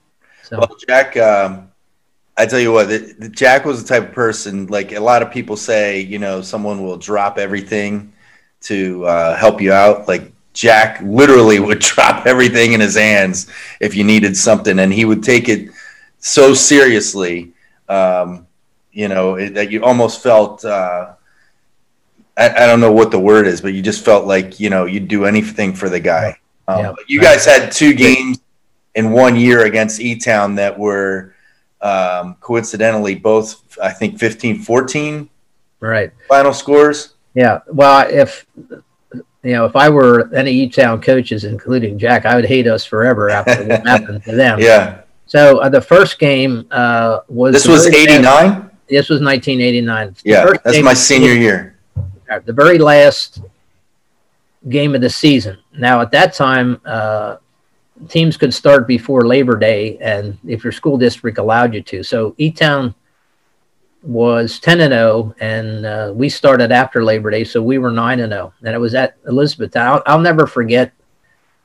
[0.44, 1.72] So, well, Jack, um,
[2.38, 4.68] I tell you what, the, the Jack was the type of person.
[4.68, 8.14] Like a lot of people say, you know, someone will drop everything
[8.62, 10.08] to uh, help you out.
[10.08, 15.06] Like Jack literally would drop everything in his hands if you needed something, and he
[15.06, 15.70] would take it
[16.20, 17.54] so seriously
[17.90, 18.48] um,
[18.92, 20.66] you know, it, that you almost felt.
[20.66, 21.14] Uh,
[22.38, 24.86] I, I, don't know what the word is, but you just felt like you know
[24.86, 26.38] you'd do anything for the guy.
[26.68, 26.94] Um, yeah.
[27.08, 28.40] You guys had two games
[28.96, 31.34] in one year against E Town that were
[31.82, 35.30] um, coincidentally both, I think, 15 14
[35.80, 37.14] right final scores.
[37.34, 37.60] Yeah.
[37.68, 38.46] Well, if
[39.44, 42.84] you know, if I were any E Town coaches, including Jack, I would hate us
[42.84, 44.60] forever after what happened to them.
[44.60, 45.02] Yeah.
[45.28, 48.70] So uh, the first game uh, was this was eighty nine.
[48.90, 50.16] This was nineteen eighty nine.
[50.24, 51.77] Yeah, that's my senior year.
[52.46, 53.42] The very last
[54.70, 55.58] game of the season.
[55.78, 57.38] Now at that time, uh,
[58.10, 62.04] teams could start before Labor Day, and if your school district allowed you to.
[62.04, 62.94] So E Town
[64.04, 68.20] was ten and 0, and uh, we started after Labor Day, so we were nine
[68.20, 68.54] and 0.
[68.64, 69.88] and it was at Elizabethtown.
[69.88, 70.94] I'll, I'll never forget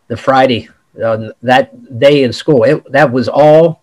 [0.08, 0.68] the Friday
[1.02, 2.64] uh, that day in school.
[2.64, 3.82] It, that was all.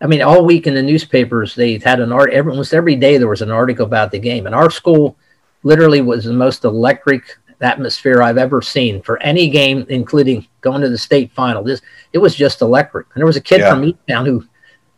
[0.00, 2.30] I mean, all week in the newspapers, they had an art.
[2.30, 5.16] Every, almost every day there was an article about the game, and our school
[5.62, 10.88] literally was the most electric atmosphere I've ever seen for any game, including going to
[10.88, 11.62] the state final.
[11.62, 13.06] This it was just electric.
[13.14, 13.70] And there was a kid yeah.
[13.70, 14.44] from Easttown who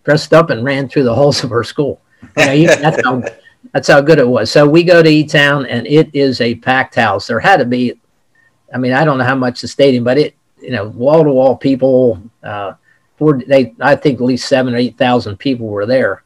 [0.05, 2.01] dressed up and ran through the halls of our school.
[2.37, 3.23] You know, that's how
[3.73, 4.51] that's how good it was.
[4.51, 7.27] So we go to E Town, and it is a packed house.
[7.27, 7.99] There had to be,
[8.73, 11.33] I mean, I don't know how much the stadium, but it you know, wall to
[11.33, 12.23] wall people.
[12.43, 12.75] Uh,
[13.17, 16.23] for they, I think at least seven or eight thousand people were there.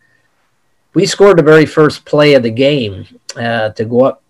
[0.94, 4.23] We scored the very first play of the game uh, to go up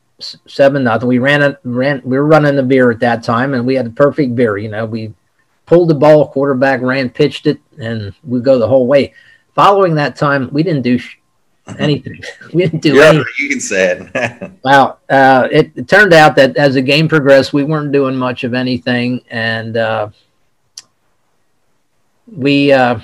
[0.47, 1.09] seven nothing.
[1.09, 2.03] We ran it, ran.
[2.05, 4.57] We were running the veer at that time, and we had the perfect veer.
[4.57, 5.15] You know, we
[5.67, 9.15] pulled the ball, quarterback ran, pitched it, and we go the whole way.
[9.55, 11.19] Following that time, we didn't do sh-
[11.79, 12.21] anything.
[12.53, 13.33] we didn't do yeah, anything.
[13.39, 14.53] You can say it.
[14.65, 18.45] well, uh, it, it, turned out that as the game progressed, we weren't doing much
[18.45, 20.09] of anything, and uh,
[22.27, 23.01] we uh,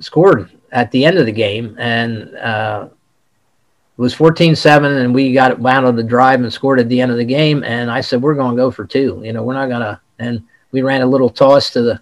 [0.00, 2.88] scored at the end of the game, and uh,
[4.00, 7.02] it was 14-7, and we got it wound on the drive and scored at the
[7.02, 7.62] end of the game.
[7.64, 9.20] And I said, "We're going to go for two.
[9.22, 12.00] You know, we're not going to." And we ran a little toss to the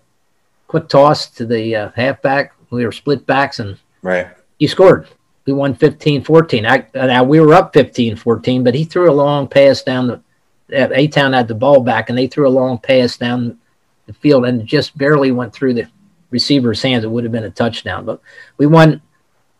[0.68, 2.54] quick toss to the uh, halfback.
[2.70, 4.28] We were split backs and right
[4.60, 5.08] he scored.
[5.44, 6.66] We won 15 14.
[6.66, 10.22] I, now we were up 15 14, but he threw a long pass down the.
[10.70, 13.58] A Town had the ball back, and they threw a long pass down
[14.06, 15.88] the field and just barely went through the
[16.30, 17.02] receiver's hands.
[17.02, 18.20] It would have been a touchdown, but
[18.56, 19.02] we won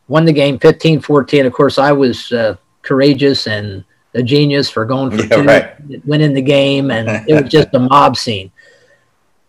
[0.09, 1.47] won the game 15 14.
[1.47, 6.07] Of course, I was uh, courageous and a genius for going for yeah, two, right.
[6.07, 8.51] winning the game, and it was just a mob scene.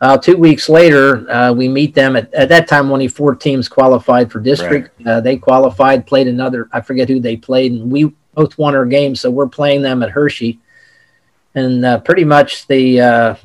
[0.02, 2.15] uh, two weeks later, uh, we meet them.
[2.15, 4.91] At, at that time, only four teams qualified for district.
[5.00, 5.08] Right.
[5.08, 8.86] Uh, they qualified, played another, I forget who they played, and we both won our
[8.86, 9.15] game.
[9.15, 10.60] So we're playing them at Hershey.
[11.56, 13.36] And uh, pretty much the uh,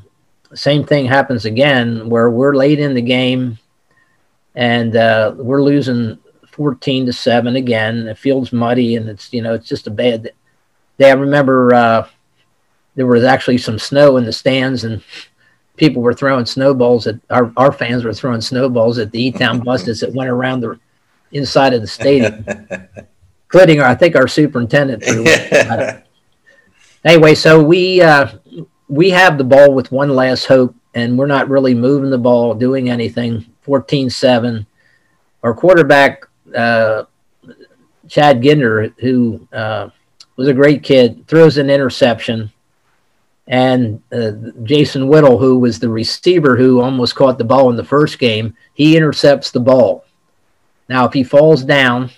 [0.53, 3.59] same thing happens again, where we're late in the game
[4.55, 6.18] and uh, we're losing
[6.54, 8.04] 14 to 7 again.
[8.04, 10.30] The field's muddy and it's, you know, it's just a bad
[10.98, 11.10] day.
[11.10, 12.06] I remember
[12.94, 15.02] there was actually some snow in the stands and
[15.76, 20.00] people were throwing snowballs at our, our fans were throwing snowballs at the E-Town buses
[20.00, 20.78] that went around the
[21.32, 22.46] inside of the stadium,
[23.46, 25.02] including I think our superintendent.
[27.04, 28.28] anyway, so we uh,
[28.88, 32.54] we have the ball with one last hope, and we're not really moving the ball,
[32.54, 33.44] doing anything.
[33.66, 34.66] 14-7.
[35.42, 37.04] Our quarterback, uh,
[38.08, 39.88] Chad Ginder, who uh,
[40.36, 42.52] was a great kid, throws an interception
[43.46, 47.84] and uh, Jason Whittle, who was the receiver who almost caught the ball in the
[47.84, 50.04] first game, he intercepts the ball.
[50.88, 52.10] Now, if he falls down,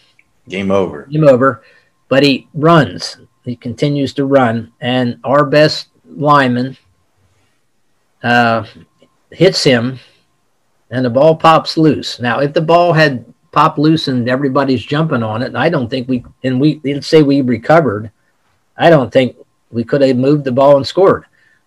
[0.48, 1.06] game over.
[1.06, 1.62] Game over.
[2.08, 3.18] But he runs.
[3.44, 6.76] He continues to run, and our best lineman
[8.22, 8.64] uh,
[9.30, 9.98] hits him,
[10.90, 12.20] and the ball pops loose.
[12.20, 13.24] Now, if the ball had
[13.56, 17.22] popped loose and everybody's jumping on it, I don't think we and we let's say
[17.22, 18.10] we recovered.
[18.76, 19.34] I don't think
[19.70, 21.24] we could have moved the ball and scored.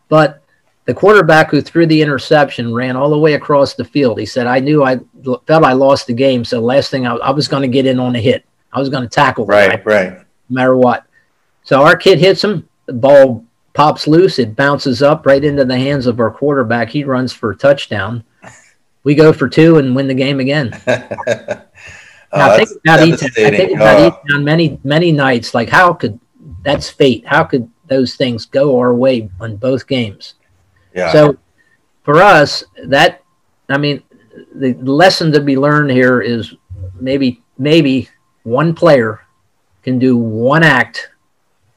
[0.08, 0.44] But
[0.86, 4.20] the quarterback who threw the interception ran all the way across the field.
[4.20, 6.46] He said, I knew I felt I lost the game.
[6.46, 8.46] So last thing I, I was going to get in on a hit.
[8.72, 9.48] I was going to tackle.
[9.48, 10.14] Right, right.
[10.14, 11.08] No matter what.
[11.64, 12.70] So our kid hits him.
[12.86, 14.38] The ball pops loose.
[14.38, 16.90] It bounces up right into the hands of our quarterback.
[16.90, 18.24] He runs for a touchdown.
[19.04, 20.72] We go for two and win the game again.
[22.32, 24.40] oh, now, I think about I think about oh.
[24.40, 25.54] many, many nights.
[25.54, 26.20] Like, how could
[26.64, 27.26] that's fate?
[27.26, 30.36] How could those things go our way on both games.
[30.96, 31.12] Yeah.
[31.12, 31.38] So
[32.04, 33.24] for us, that
[33.68, 34.02] I mean,
[34.56, 36.56] the lesson to be learned here is
[37.00, 38.08] maybe maybe
[38.44, 39.22] one player
[39.84, 41.10] can do one act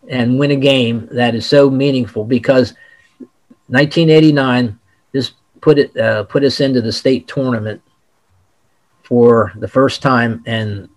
[0.08, 2.74] and win a game that is so meaningful because
[3.68, 4.78] 1989
[5.12, 7.80] this put it uh, put us into the state tournament
[9.12, 10.88] for the first time and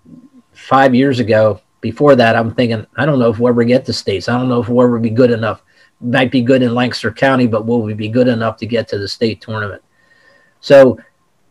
[0.54, 3.92] five years ago before that, I'm thinking, I don't know if we'll ever get to
[3.92, 4.30] states.
[4.30, 5.64] I don't know if we'll ever be good enough.
[6.00, 8.98] Might be good in Lancaster County, but will we be good enough to get to
[8.98, 9.84] the state tournament?
[10.62, 10.98] So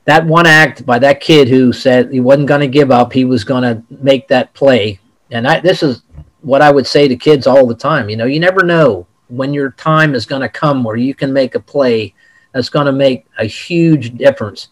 [0.07, 3.27] that one act by that kid who said he wasn't going to give up, he
[3.27, 4.99] was going to make that play.
[5.31, 6.01] And I, this is
[6.41, 8.09] what I would say to kids all the time.
[8.09, 11.31] You know, you never know when your time is going to come where you can
[11.31, 12.15] make a play
[12.53, 14.69] that's going to make a huge difference.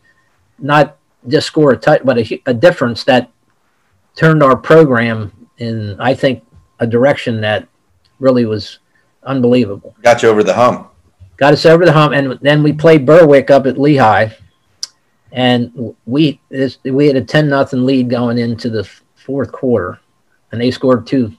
[0.58, 0.96] Not
[1.28, 3.30] just score a touch, but a, a difference that
[4.14, 6.44] turned our program in I think
[6.80, 7.68] a direction that
[8.18, 8.78] really was
[9.22, 9.94] unbelievable.
[10.02, 10.90] Got you over the hump.
[11.36, 14.30] Got us over the hump, and then we played Berwick up at Lehigh,
[15.32, 16.40] and we
[16.84, 19.98] we had a ten nothing lead going into the fourth quarter,
[20.50, 21.32] and they scored two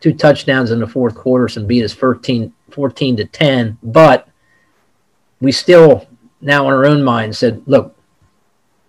[0.00, 3.78] two touchdowns in the fourth quarter and beat us 14, 14 to ten.
[3.82, 4.28] But
[5.40, 6.06] we still
[6.40, 7.93] now in our own mind said, look,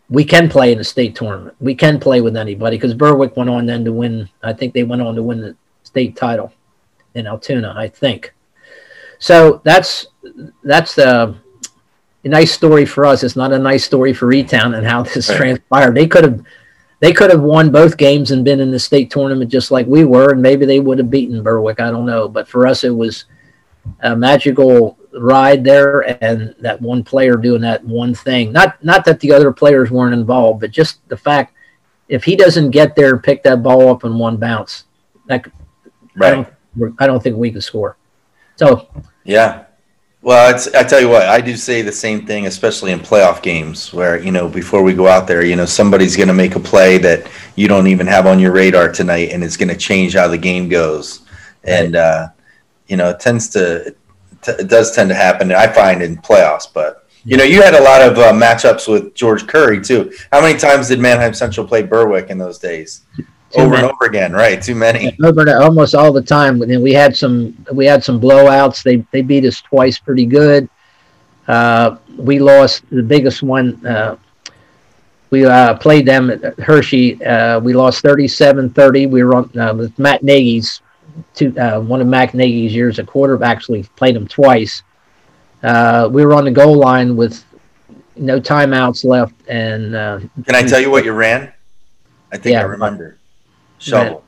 [0.10, 1.56] we can play in a state tournament.
[1.60, 4.30] We can play with anybody because Berwick went on then to win.
[4.44, 6.54] I think they went on to win the state title
[7.14, 7.74] in Altoona.
[7.76, 8.34] I think.
[9.20, 10.08] So that's
[10.64, 11.36] that's the
[12.24, 13.24] a nice story for us.
[13.24, 15.38] It's not a nice story for E-Town and how this right.
[15.38, 15.96] transpired.
[15.96, 16.44] They could have
[17.00, 20.06] they could have won both games and been in the state tournament just like we
[20.06, 21.80] were, and maybe they would have beaten Berwick.
[21.80, 23.26] I don't know, but for us, it was
[24.02, 28.52] a magical ride there and that one player doing that one thing.
[28.52, 31.54] Not not that the other players weren't involved, but just the fact
[32.08, 34.86] if he doesn't get there and pick that ball up in one bounce,
[35.28, 35.48] that
[36.16, 36.34] right.
[36.34, 37.98] I don't, I don't think we can score.
[38.56, 38.88] So
[39.24, 39.66] yeah.
[40.22, 43.94] Well, I tell you what, I do say the same thing, especially in playoff games,
[43.94, 46.60] where you know before we go out there, you know somebody's going to make a
[46.60, 50.16] play that you don't even have on your radar tonight, and it's going to change
[50.16, 51.20] how the game goes.
[51.64, 51.74] Right.
[51.74, 52.30] And uh,
[52.88, 53.96] you know, it tends to
[54.48, 55.52] it does tend to happen.
[55.52, 59.16] I find in playoffs, but you know, you had a lot of uh, matchups with
[59.16, 60.12] George Curry too.
[60.32, 63.02] How many times did Manheim Central play Berwick in those days?
[63.18, 63.26] Too
[63.62, 63.84] over many.
[63.84, 64.62] and over again, right?
[64.62, 65.18] Too many.
[65.24, 66.62] Over almost all the time.
[66.62, 68.84] And we had some we had some blowouts.
[68.84, 70.70] They they beat us twice, pretty good.
[71.48, 73.84] Uh, we lost the biggest one.
[73.86, 74.18] Uh,
[75.30, 77.24] we uh, played them at Hershey.
[77.24, 79.10] Uh, we lost 37-30.
[79.10, 80.82] We were on uh, with Matt Nagy's
[81.34, 84.84] two, uh, one of Matt Nagy's years at quarterback, actually played him twice.
[85.64, 87.44] Uh, we were on the goal line with
[88.16, 89.34] no timeouts left.
[89.48, 91.54] And uh, can I tell you what you ran?
[92.32, 93.18] I think yeah, I remember.
[93.80, 94.24] Shovel.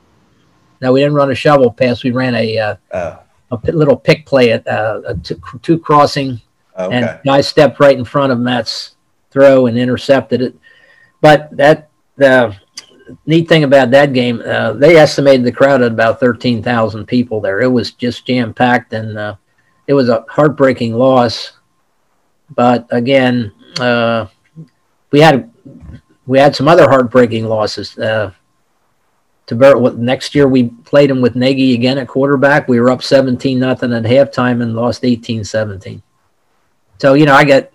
[0.80, 2.04] No, we didn't run a shovel pass.
[2.04, 3.18] We ran a uh, oh.
[3.50, 6.40] a little pick play at uh, a two, two crossing.
[6.78, 6.96] okay.
[6.96, 8.96] and guy stepped right in front of Matt's
[9.30, 10.56] throw and intercepted it.
[11.20, 12.54] But that the
[13.26, 17.40] neat thing about that game, uh, they estimated the crowd at about thirteen thousand people
[17.40, 17.60] there.
[17.60, 19.36] It was just jam packed, and uh,
[19.86, 21.52] it was a heartbreaking loss.
[22.54, 24.26] But again, uh,
[25.10, 25.50] we had
[26.26, 27.98] we had some other heartbreaking losses.
[27.98, 28.32] Uh,
[29.46, 32.68] to bear, next year we played them with Nagy again at quarterback.
[32.68, 36.02] We were up 17 nothing at halftime and lost 18-17.
[36.98, 37.70] So you know, I got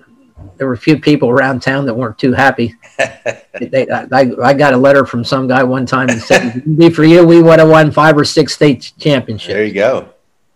[0.57, 2.75] there were a few people around town that weren't too happy.
[2.97, 7.03] they, I, I got a letter from some guy one time and said, "Be for
[7.03, 10.09] you, we would have won five or six state championships." There you go.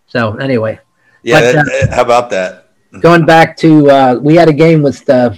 [0.06, 0.78] So anyway,
[1.22, 1.52] yeah.
[1.52, 2.66] But, uh, how about that?
[3.00, 5.34] Going back to, uh, we had a game with uh,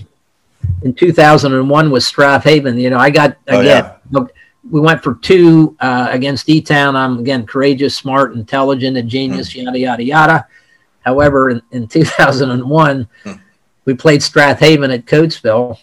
[0.82, 2.78] in 2001 with Strath Haven.
[2.78, 3.94] You know, I got again.
[4.14, 4.26] Oh, yeah.
[4.70, 6.94] We went for two uh, against E Town.
[6.94, 9.64] I'm again courageous, smart, intelligent, a genius, mm.
[9.64, 10.46] yada yada yada.
[11.00, 13.40] However, in, in 2001, mm.
[13.90, 15.76] We played Strath Haven at Coatesville,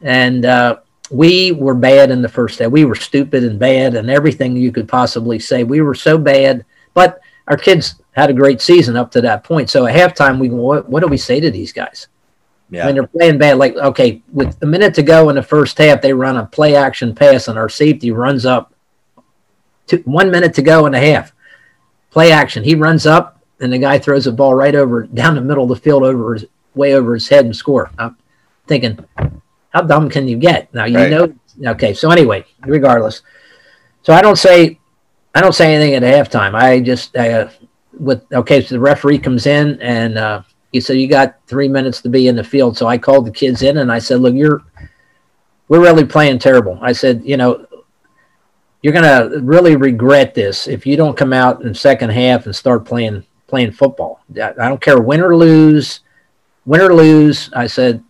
[0.00, 0.76] and uh,
[1.10, 2.68] we were bad in the first day.
[2.68, 5.64] We were stupid and bad, and everything you could possibly say.
[5.64, 9.70] We were so bad, but our kids had a great season up to that point.
[9.70, 12.06] So at halftime, we what, what do we say to these guys?
[12.70, 12.86] Yeah.
[12.86, 16.00] When they're playing bad, like okay, with a minute to go in the first half,
[16.00, 18.72] they run a play action pass, and our safety runs up.
[19.88, 21.32] To, one minute to go in a half,
[22.12, 22.62] play action.
[22.62, 25.70] He runs up, and the guy throws a ball right over down the middle of
[25.70, 26.44] the field, over his
[26.74, 27.90] way over his head, and score.
[27.98, 28.16] I'm
[28.66, 29.04] thinking,
[29.70, 30.72] how dumb can you get?
[30.74, 31.10] Now you right.
[31.10, 31.34] know.
[31.66, 33.22] Okay, so anyway, regardless,
[34.02, 34.78] so I don't say,
[35.34, 36.54] I don't say anything at halftime.
[36.54, 37.48] I just uh,
[37.98, 42.02] with okay, so the referee comes in and uh, he said you got three minutes
[42.02, 42.76] to be in the field.
[42.76, 44.62] So I called the kids in and I said, look, you're
[45.68, 46.78] we're really playing terrible.
[46.82, 47.66] I said, you know,
[48.82, 52.84] you're gonna really regret this if you don't come out in second half and start
[52.84, 54.20] playing playing football.
[54.38, 56.00] I don't care win or lose,
[56.66, 57.50] win or lose.
[57.54, 58.02] I said,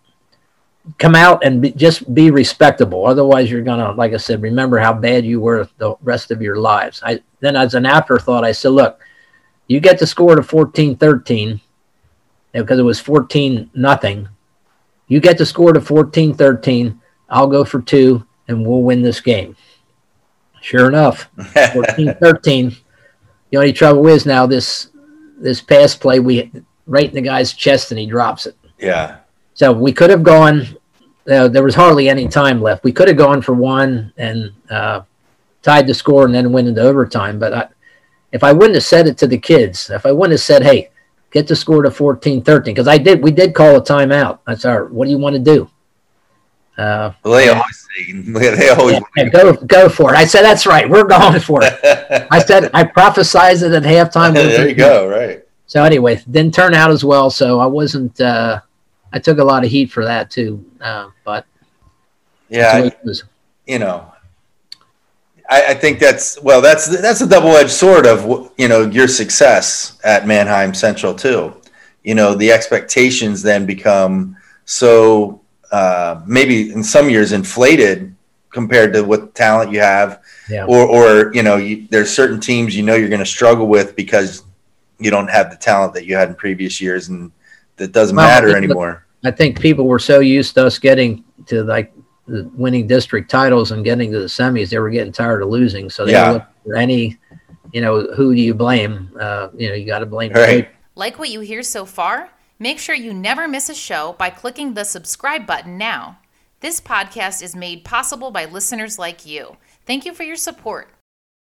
[0.99, 3.07] come out and be, just be respectable.
[3.07, 6.57] Otherwise, you're gonna, like I said, remember how bad you were the rest of your
[6.57, 7.03] lives.
[7.05, 9.01] I then as an afterthought, I said, look
[9.67, 11.61] you get the score to 14 13
[12.53, 14.29] because it was 14 nothing.
[15.09, 17.01] You get the score to 14 13.
[17.29, 19.57] I'll go for two and we'll win this game.
[20.61, 21.31] Sure enough,
[21.73, 22.77] 14 13.
[23.51, 24.91] The only trouble is now this
[25.39, 26.51] this pass play we
[26.87, 28.57] right in the guy's chest and he drops it.
[28.79, 29.19] Yeah.
[29.55, 30.67] So we could have gone.
[31.31, 32.85] Uh, there was hardly any time left.
[32.85, 35.03] We could have gone for one and uh,
[35.63, 37.39] tied the score and then went into overtime.
[37.39, 37.69] But I,
[38.33, 40.91] if I wouldn't have said it to the kids, if I wouldn't have said, hey,
[41.31, 44.41] get the score to 14 13, because I did, we did call a timeout.
[44.47, 45.71] I said, what do you want to do?
[46.77, 48.13] Uh, well, they always say,
[48.57, 50.17] they always yeah, go go for it.
[50.17, 50.89] I said that's right.
[50.91, 51.79] We're going for it.
[52.31, 54.35] I said I prophesized it at halftime.
[54.35, 55.09] there you go.
[55.09, 55.44] Right.
[55.75, 57.31] So anyway, didn't turn out as well.
[57.31, 58.21] So I wasn't.
[58.21, 58.61] Uh,
[59.13, 60.65] I took a lot of heat for that too.
[60.81, 61.47] Uh, but
[62.49, 62.91] yeah,
[63.67, 64.07] you know,
[65.51, 69.99] I, I, think that's well, that's that's a double-edged sword of you know your success
[70.05, 71.53] at Manheim Central too.
[72.05, 75.41] You know, the expectations then become so
[75.73, 78.15] uh, maybe in some years inflated
[78.51, 80.67] compared to what talent you have, yeah.
[80.67, 83.97] or or you know, you, there's certain teams you know you're going to struggle with
[83.97, 84.45] because
[84.99, 87.33] you don't have the talent that you had in previous years, and
[87.77, 89.07] that doesn't well, matter anymore.
[89.25, 91.93] I think people were so used to us getting to like
[92.27, 95.91] winning district titles and getting to the semis, they were getting tired of losing.
[95.91, 96.31] So they yeah.
[96.31, 97.19] looked for any,
[97.73, 99.11] you know, who do you blame?
[99.19, 100.33] Uh, you know, you got to blame.
[100.33, 100.69] Right.
[100.95, 102.31] Like what you hear so far?
[102.59, 106.19] Make sure you never miss a show by clicking the subscribe button now.
[106.61, 109.57] This podcast is made possible by listeners like you.
[109.87, 110.89] Thank you for your support.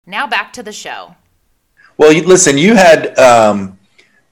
[0.08, 1.16] Now back to the show.
[2.02, 3.78] Well, listen, you had um,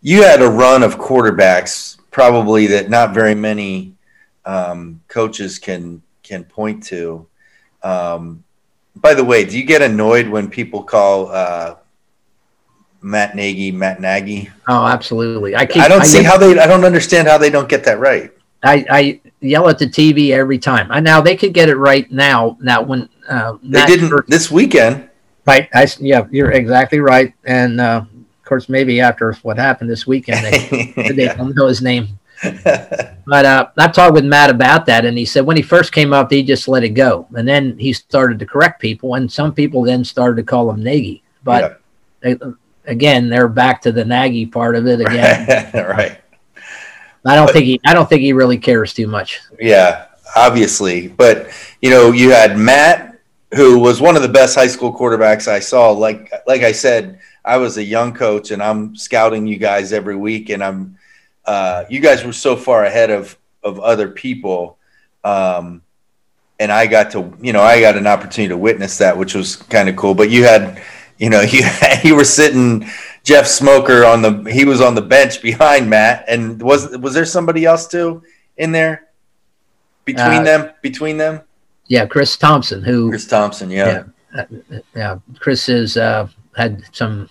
[0.02, 3.94] you had a run of quarterbacks probably that not very many
[4.44, 7.28] um, coaches can can point to.
[7.84, 8.44] Um,
[8.96, 11.76] by the way, do you get annoyed when people call uh,
[13.04, 14.50] Matt Nagy Matt Nagy?
[14.68, 15.56] Oh, absolutely.
[15.56, 16.58] I, keep, I don't I see how they.
[16.58, 18.32] I don't understand how they don't get that right.
[18.64, 20.92] I, I yell at the TV every time.
[20.92, 22.58] I now they could get it right now.
[22.62, 25.09] Now when uh, they didn't first, this weekend,
[25.50, 25.70] right?
[25.74, 27.34] I, yeah, you're exactly right.
[27.44, 31.12] And uh, of course, maybe after what happened this weekend, they, yeah.
[31.12, 32.20] they don't know his name.
[32.64, 36.14] but uh, I talked with Matt about that, and he said when he first came
[36.14, 39.54] up, he just let it go, and then he started to correct people, and some
[39.54, 41.22] people then started to call him Nagy.
[41.44, 41.82] But
[42.24, 42.36] yeah.
[42.36, 42.46] they,
[42.86, 45.72] again, they're back to the Nagy part of it again.
[45.74, 46.22] right.
[47.26, 47.82] I don't but, think he.
[47.86, 49.42] I don't think he really cares too much.
[49.60, 50.06] Yeah,
[50.38, 51.50] obviously, but
[51.82, 53.09] you know, you had Matt,
[53.56, 55.92] who was one of the best high school quarterbacks I saw.
[55.92, 60.16] Like, like I said, I was a young coach, and I'm scouting you guys every
[60.16, 60.98] week, and I'm
[61.46, 64.78] uh, you guys were so far ahead of of other people,
[65.24, 65.82] um,
[66.60, 69.56] and I got to you know I got an opportunity to witness that, which was
[69.56, 70.14] kind of cool.
[70.14, 70.84] But you had
[71.18, 71.64] you know you
[72.04, 72.88] you were sitting
[73.24, 77.26] Jeff Smoker on the he was on the bench behind Matt, and was was there
[77.26, 78.22] somebody else too
[78.58, 79.08] in there
[80.06, 81.42] between uh, them between them?
[81.90, 85.20] Yeah, Chris Thompson, who Chris Thompson, yeah, yeah, uh, yeah.
[85.40, 87.30] Chris has uh, had some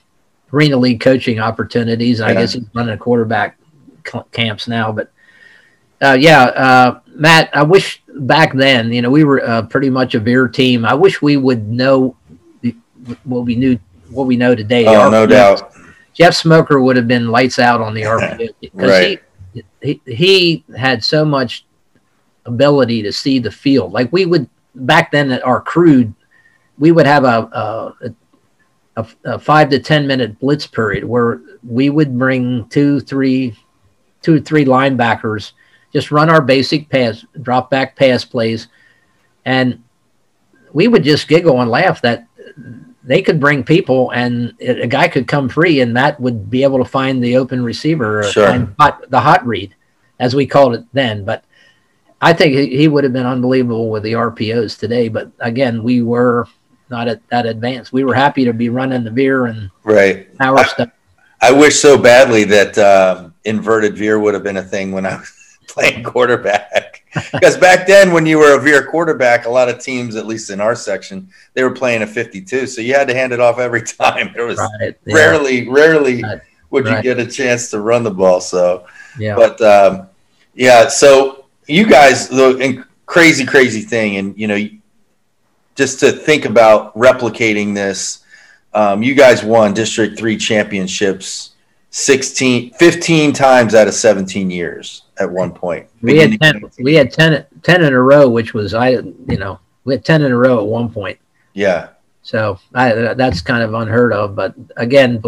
[0.52, 2.20] arena league coaching opportunities.
[2.20, 3.56] I guess he's running a quarterback
[4.32, 5.10] camps now, but
[6.00, 10.14] uh, yeah, uh, Matt, I wish back then, you know, we were uh, pretty much
[10.14, 10.84] a veer team.
[10.84, 12.16] I wish we would know
[13.24, 13.78] what we knew,
[14.10, 14.86] what we know today.
[14.86, 15.72] Oh, no doubt.
[16.14, 19.22] Jeff Smoker would have been lights out on the RPO because right.
[19.52, 21.64] he, he he had so much
[22.46, 23.92] ability to see the field.
[23.92, 26.12] Like we would back then at our crew,
[26.78, 28.14] we would have a, a,
[28.96, 33.56] a, a five to ten minute blitz period where we would bring two, three,
[34.22, 35.52] two or three linebackers,
[35.92, 38.68] just run our basic pass, drop back pass plays,
[39.44, 39.82] and
[40.72, 42.26] we would just giggle and laugh that
[43.04, 46.76] they could bring people and a guy could come free and Matt would be able
[46.78, 48.48] to find the open receiver sure.
[48.48, 49.74] and hot, the hot read
[50.20, 51.24] as we called it then.
[51.24, 51.42] But
[52.20, 55.08] I think he would have been unbelievable with the RPOs today.
[55.08, 56.46] But again, we were
[56.90, 57.92] not at that advanced.
[57.92, 60.90] We were happy to be running the veer and right power I, stuff.
[61.40, 65.16] I wish so badly that uh, inverted veer would have been a thing when I
[65.16, 66.94] was playing quarterback.
[67.32, 70.50] Because back then, when you were a veer quarterback, a lot of teams, at least
[70.50, 72.66] in our section, they were playing a 52.
[72.66, 74.30] So you had to hand it off every time.
[74.34, 75.16] There was right, yeah.
[75.16, 76.40] rarely, rarely right,
[76.70, 76.96] would right.
[76.98, 78.42] you get a chance to run the ball.
[78.42, 78.86] So,
[79.18, 79.34] yeah.
[79.34, 80.08] But um,
[80.54, 84.68] yeah, so you guys, the crazy, crazy thing, and you know,
[85.74, 88.24] just to think about replicating this,
[88.74, 91.52] um, you guys won District Three championships
[91.90, 95.86] 16, 15 times out of 17 years at one point.
[96.02, 99.58] We had 10, we had 10, 10 in a row, which was I, you know,
[99.84, 101.18] we had 10 in a row at one point.
[101.54, 101.90] Yeah.
[102.22, 104.36] So I, that's kind of unheard of.
[104.36, 105.22] But again,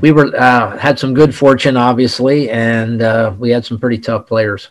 [0.00, 4.26] we were uh, had some good fortune, obviously, and uh, we had some pretty tough
[4.26, 4.70] players.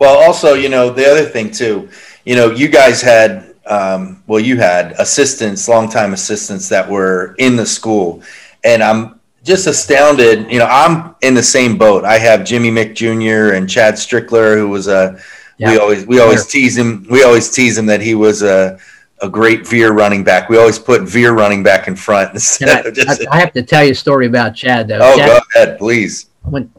[0.00, 1.90] Well, also, you know, the other thing too,
[2.24, 7.54] you know, you guys had, um, well, you had assistants, longtime assistants that were in
[7.54, 8.22] the school,
[8.64, 10.50] and I'm just astounded.
[10.50, 12.04] You know, I'm in the same boat.
[12.04, 13.54] I have Jimmy Mick Jr.
[13.54, 15.20] and Chad Strickler, who was a.
[15.58, 15.72] Yeah.
[15.72, 17.06] We always we always tease him.
[17.10, 18.78] We always tease him that he was a
[19.20, 20.48] a great veer running back.
[20.48, 23.28] We always put veer running back in front instead I, of just.
[23.28, 24.98] I, I, have to tell you a story about Chad though.
[25.02, 26.30] Oh, Chad, go ahead, please.
[26.44, 26.72] When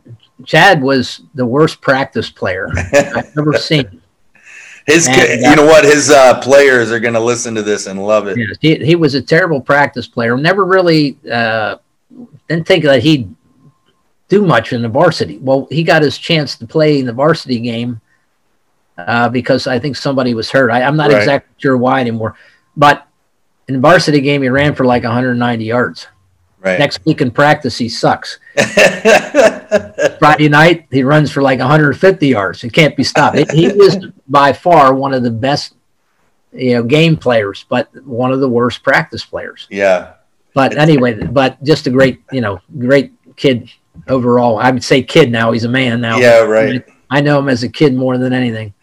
[0.46, 4.02] Chad was the worst practice player I've ever seen.
[4.88, 5.84] His, and, you know what?
[5.84, 8.38] His uh, players are going to listen to this and love it.
[8.38, 10.36] Yeah, he, he was a terrible practice player.
[10.38, 11.78] Never really uh,
[12.50, 13.34] didn't think that he'd
[14.28, 15.38] do much in the varsity.
[15.38, 18.02] Well, he got his chance to play in the varsity game
[18.98, 20.72] uh, because I think somebody was hurt.
[20.72, 21.20] I, am not right.
[21.20, 22.36] exactly sure why anymore,
[22.76, 23.08] but
[23.68, 26.08] in the varsity game, he ran for like 190 yards.
[26.62, 26.78] Right.
[26.78, 28.38] Next week in practice, he sucks.
[30.20, 32.62] Friday night, he runs for like 150 yards.
[32.62, 33.52] He can't be stopped.
[33.52, 33.98] He was
[34.28, 35.74] by far one of the best,
[36.54, 39.68] you know, game players, but one of the worst practice players.
[39.72, 40.14] Yeah.
[40.54, 43.72] But anyway, but just a great, you know, great kid
[44.08, 44.60] overall.
[44.60, 45.54] I would say kid now.
[45.54, 46.18] He's a man now.
[46.18, 46.86] Yeah, right.
[47.10, 48.74] I know him as a kid more than anything.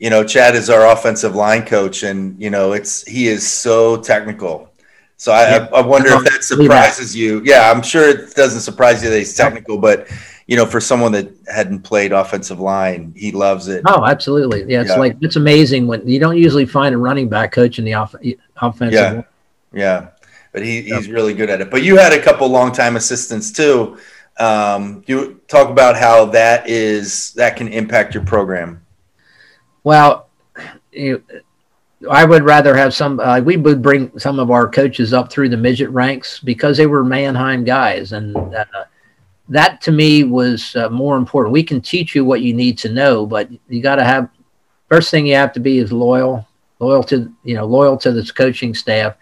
[0.00, 3.96] You know, Chad is our offensive line coach, and you know, it's he is so
[3.96, 4.72] technical
[5.18, 5.68] so I, yeah.
[5.72, 7.42] I, I wonder if that surprises you.
[7.44, 10.08] Yeah, I'm sure it doesn't surprise you that he's technical, but
[10.46, 13.82] you know, for someone that hadn't played offensive line, he loves it.
[13.84, 14.64] Oh, absolutely.
[14.66, 14.96] Yeah, it's yeah.
[14.96, 18.14] like it's amazing when you don't usually find a running back coach in the off,
[18.56, 18.94] offensive.
[18.94, 19.24] Yeah, line.
[19.72, 20.08] yeah,
[20.52, 21.68] but he, he's really good at it.
[21.68, 23.98] But you had a couple of longtime assistants too.
[24.38, 28.86] Um, you talk about how that is that can impact your program.
[29.82, 30.28] Well,
[30.92, 31.24] you,
[32.08, 33.18] I would rather have some.
[33.18, 36.86] Uh, we would bring some of our coaches up through the midget ranks because they
[36.86, 38.64] were Manheim guys, and uh,
[39.48, 41.52] that to me was uh, more important.
[41.52, 44.28] We can teach you what you need to know, but you got to have.
[44.88, 46.46] First thing you have to be is loyal,
[46.78, 49.16] loyal to you know loyal to this coaching staff,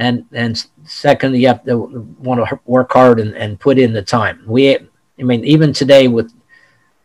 [0.00, 1.78] and and second you have to
[2.18, 4.42] want to work hard and, and put in the time.
[4.46, 6.32] We, I mean, even today with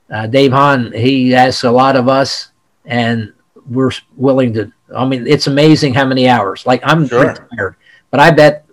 [0.10, 2.52] uh, Dave Hahn, he asks a lot of us,
[2.86, 3.34] and
[3.70, 6.66] we're willing to I mean, it's amazing how many hours.
[6.66, 7.28] Like I'm sure.
[7.28, 7.76] retired,
[8.10, 8.66] but I bet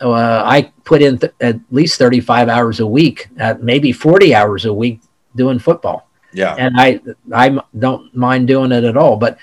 [0.00, 4.64] uh, I put in th- at least 35 hours a week, uh, maybe 40 hours
[4.64, 5.00] a week
[5.34, 6.08] doing football.
[6.32, 6.54] Yeah.
[6.58, 7.00] And I,
[7.32, 9.38] I don't mind doing it at all, but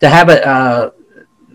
[0.00, 0.90] to have a, uh,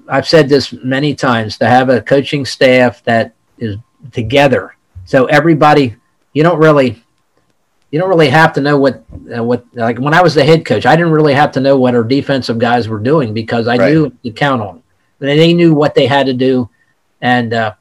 [0.07, 3.75] I've said this many times, to have a coaching staff that is
[4.11, 4.75] together.
[5.05, 5.95] So everybody,
[6.31, 7.03] you don't really,
[7.91, 9.03] you don't really have to know what
[9.35, 11.77] uh, what like when I was the head coach, I didn't really have to know
[11.77, 13.91] what our defensive guys were doing because I right.
[13.91, 14.83] knew to count on them.
[15.19, 16.69] And They knew what they had to do,
[17.21, 17.73] and uh,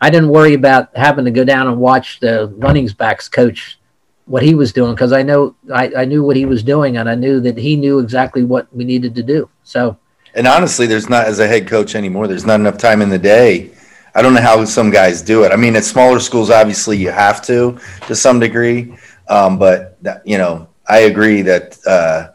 [0.00, 3.78] I didn't worry about having to go down and watch the running backs coach
[4.26, 7.08] what he was doing because I know I, I knew what he was doing and
[7.08, 9.48] I knew that he knew exactly what we needed to do.
[9.62, 9.96] So,
[10.34, 12.26] and honestly, there's not as a head coach anymore.
[12.26, 13.70] There's not enough time in the day.
[14.14, 15.52] I don't know how some guys do it.
[15.52, 18.96] I mean, at smaller schools, obviously you have to to some degree,
[19.28, 22.32] um, but that, you know, I agree that uh,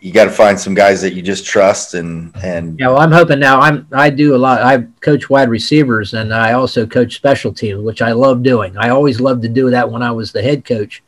[0.00, 2.78] you got to find some guys that you just trust and and.
[2.78, 3.60] Yeah, well, I'm hoping now.
[3.60, 4.62] I'm I do a lot.
[4.62, 8.76] I coach wide receivers and I also coach special teams, which I love doing.
[8.76, 11.02] I always loved to do that when I was the head coach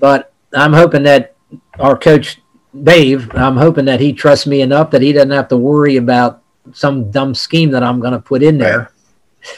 [0.00, 1.36] but I'm hoping that
[1.78, 2.40] our coach
[2.82, 6.42] Dave, I'm hoping that he trusts me enough that he doesn't have to worry about
[6.72, 8.78] some dumb scheme that I'm going to put in there.
[8.78, 8.88] Right.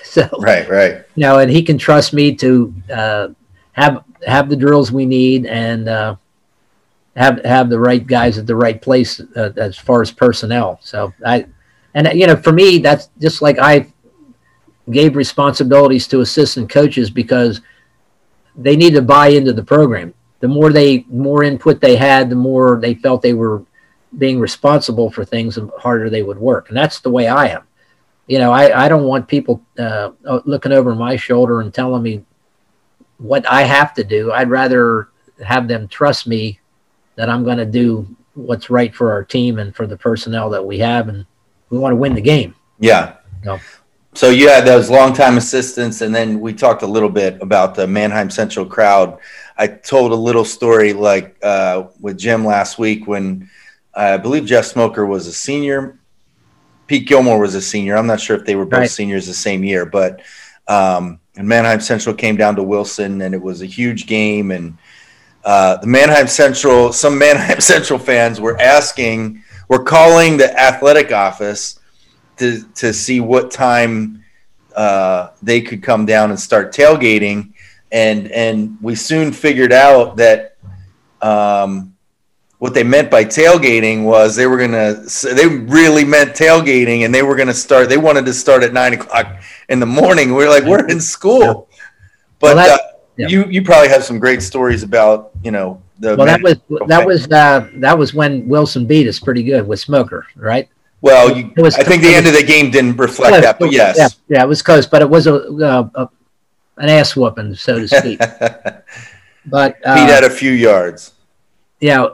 [0.05, 1.05] So right, right.
[1.16, 3.28] You know, and he can trust me to uh,
[3.72, 6.16] have have the drills we need and uh,
[7.16, 10.78] have have the right guys at the right place uh, as far as personnel.
[10.82, 11.46] So I,
[11.94, 13.86] and you know, for me, that's just like I
[14.90, 17.60] gave responsibilities to assistant coaches because
[18.56, 20.12] they need to buy into the program
[20.42, 23.62] the more they more input they had, the more they felt they were
[24.18, 26.68] being responsible for things, the harder they would work.
[26.68, 27.62] And that's the way I am.
[28.26, 30.10] You know, I, I don't want people uh,
[30.44, 32.24] looking over my shoulder and telling me
[33.22, 34.32] what I have to do.
[34.32, 35.08] I'd rather
[35.44, 36.58] have them trust me
[37.16, 40.64] that I'm going to do what's right for our team and for the personnel that
[40.64, 41.24] we have, and
[41.70, 42.54] we want to win the game.
[42.78, 43.16] Yeah.
[44.14, 47.86] So you had those longtime assistants, and then we talked a little bit about the
[47.86, 49.18] Manheim Central crowd.
[49.56, 53.48] I told a little story like uh, with Jim last week when
[53.94, 55.98] I believe Jeff Smoker was a senior.
[56.86, 57.96] Pete Gilmore was a senior.
[57.96, 58.90] I'm not sure if they were both right.
[58.90, 60.20] seniors the same year, but
[60.68, 64.50] um, and Manheim Central came down to Wilson, and it was a huge game.
[64.50, 64.78] And
[65.44, 71.80] uh, the Manheim Central, some Manheim Central fans were asking, were calling the athletic office
[72.38, 74.24] to to see what time
[74.76, 77.52] uh, they could come down and start tailgating
[77.92, 80.56] and and we soon figured out that
[81.20, 81.91] um,
[82.62, 84.94] what they meant by tailgating was they were gonna
[85.34, 88.92] they really meant tailgating and they were gonna start they wanted to start at nine
[88.92, 91.68] o'clock in the morning we are like we're in school
[92.38, 92.78] but well, uh,
[93.16, 93.26] yeah.
[93.26, 97.04] you you probably have some great stories about you know the well that was that
[97.04, 100.68] was uh, that was when wilson beat us pretty good with smoker right
[101.00, 103.72] well, you, was, I think the end of the game didn't reflect close, that, but
[103.72, 106.10] yes, yeah, yeah, it was close, but it was a, a, a
[106.76, 108.20] an ass whooping, so to speak.
[109.46, 111.14] but uh, beat at a few yards.
[111.80, 112.10] Yeah.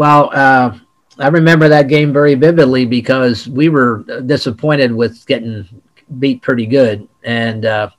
[0.00, 0.78] Well, uh,
[1.18, 5.68] I remember that game very vividly because we were disappointed with getting
[6.18, 7.06] beat pretty good.
[7.22, 7.90] And uh,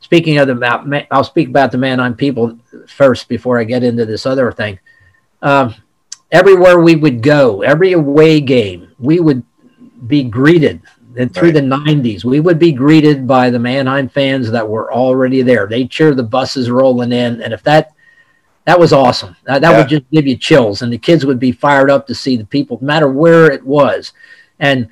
[0.00, 2.58] speaking of the, I'll speak about the Manheim people
[2.88, 4.80] first before I get into this other thing.
[5.42, 5.76] Um,
[6.32, 9.44] everywhere we would go, every away game, we would
[10.08, 10.82] be greeted
[11.16, 11.54] and through right.
[11.54, 15.68] the 90s, we would be greeted by the Manheim fans that were already there.
[15.68, 17.42] They'd cheer the buses rolling in.
[17.42, 17.92] And if that,
[18.64, 19.36] that was awesome.
[19.44, 19.78] That, that yeah.
[19.78, 20.82] would just give you chills.
[20.82, 23.64] And the kids would be fired up to see the people, no matter where it
[23.64, 24.12] was.
[24.60, 24.88] And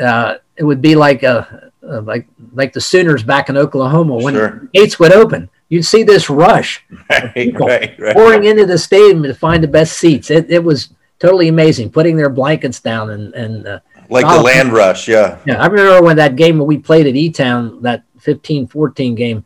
[0.00, 4.34] uh, it would be like a, a, like like the Sooners back in Oklahoma when
[4.34, 4.68] sure.
[4.72, 5.48] gates would open.
[5.68, 8.14] You'd see this rush right, right, right.
[8.14, 10.30] pouring into the stadium to find the best seats.
[10.30, 11.90] It, it was totally amazing.
[11.90, 15.38] Putting their blankets down and and uh, like the land rush, yeah.
[15.46, 19.44] Yeah, I remember when that game when we played at E-Town, that 15-14 game,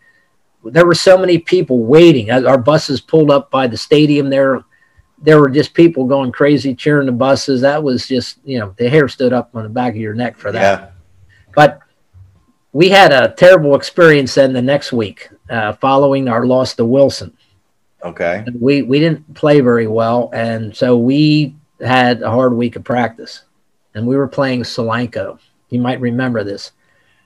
[0.70, 2.30] there were so many people waiting.
[2.30, 4.64] Our buses pulled up by the stadium there.
[5.18, 7.62] There were just people going crazy cheering the buses.
[7.62, 10.36] That was just, you know, the hair stood up on the back of your neck
[10.36, 10.60] for that.
[10.60, 10.90] Yeah.
[11.54, 11.80] But
[12.72, 17.36] we had a terrible experience then the next week uh, following our loss to Wilson.
[18.02, 18.44] Okay.
[18.60, 23.42] We we didn't play very well, and so we had a hard week of practice
[23.96, 25.38] and we were playing Solanco.
[25.70, 26.72] You might remember this.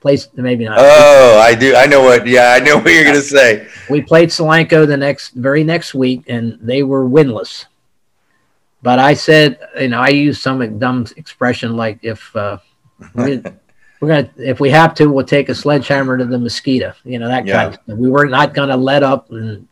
[0.01, 0.77] Place maybe not.
[0.79, 1.75] Oh, I do.
[1.75, 2.25] I know what.
[2.25, 3.67] Yeah, I know what you're gonna say.
[3.87, 7.65] We played Solanco the next very next week, and they were winless.
[8.81, 12.57] But I said, you know, I used some dumb expression like if uh,
[13.13, 13.43] we,
[14.01, 16.93] we're gonna, if we have to, we'll take a sledgehammer to the mosquito.
[17.03, 17.53] You know that yeah.
[17.53, 17.73] kind of.
[17.75, 17.97] Stuff.
[17.97, 19.67] We were not gonna let up, and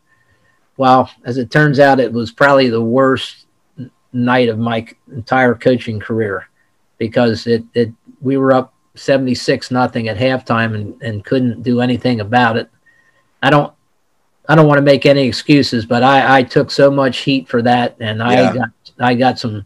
[0.77, 3.47] well, as it turns out, it was probably the worst
[4.13, 6.47] night of my entire coaching career
[6.99, 12.22] because it, it we were up 76 nothing at halftime and, and couldn't do anything
[12.22, 12.70] about it.
[13.41, 13.74] I don't
[14.47, 17.62] I don't want to make any excuses, but I, I took so much heat for
[17.62, 18.54] that and I yeah.
[18.54, 18.70] got
[19.00, 19.66] I got some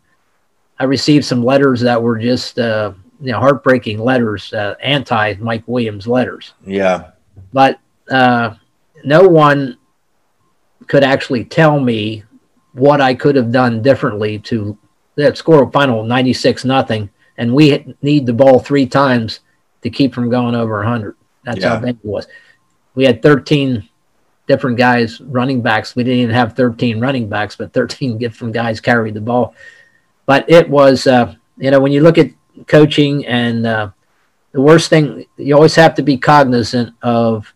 [0.80, 5.64] I received some letters that were just uh, you know heartbreaking letters, uh, anti Mike
[5.66, 6.54] Williams letters.
[6.66, 7.12] Yeah.
[7.52, 7.80] But
[8.10, 8.56] uh,
[9.04, 9.78] no one
[10.88, 12.24] could actually tell me
[12.74, 14.78] what I could have done differently to
[15.16, 19.42] that score final 96 nothing and we need the ball three times
[19.82, 21.70] to keep from going over 100 that's yeah.
[21.70, 22.28] how big it was
[22.96, 23.88] we had 13
[24.48, 28.80] different guys running backs we didn't even have 13 running backs but 13 different guys
[28.80, 29.56] carried the ball
[30.26, 32.30] but it was uh, you know when you look at
[32.68, 33.90] coaching and uh,
[34.52, 37.54] the worst thing you always have to be cognizant of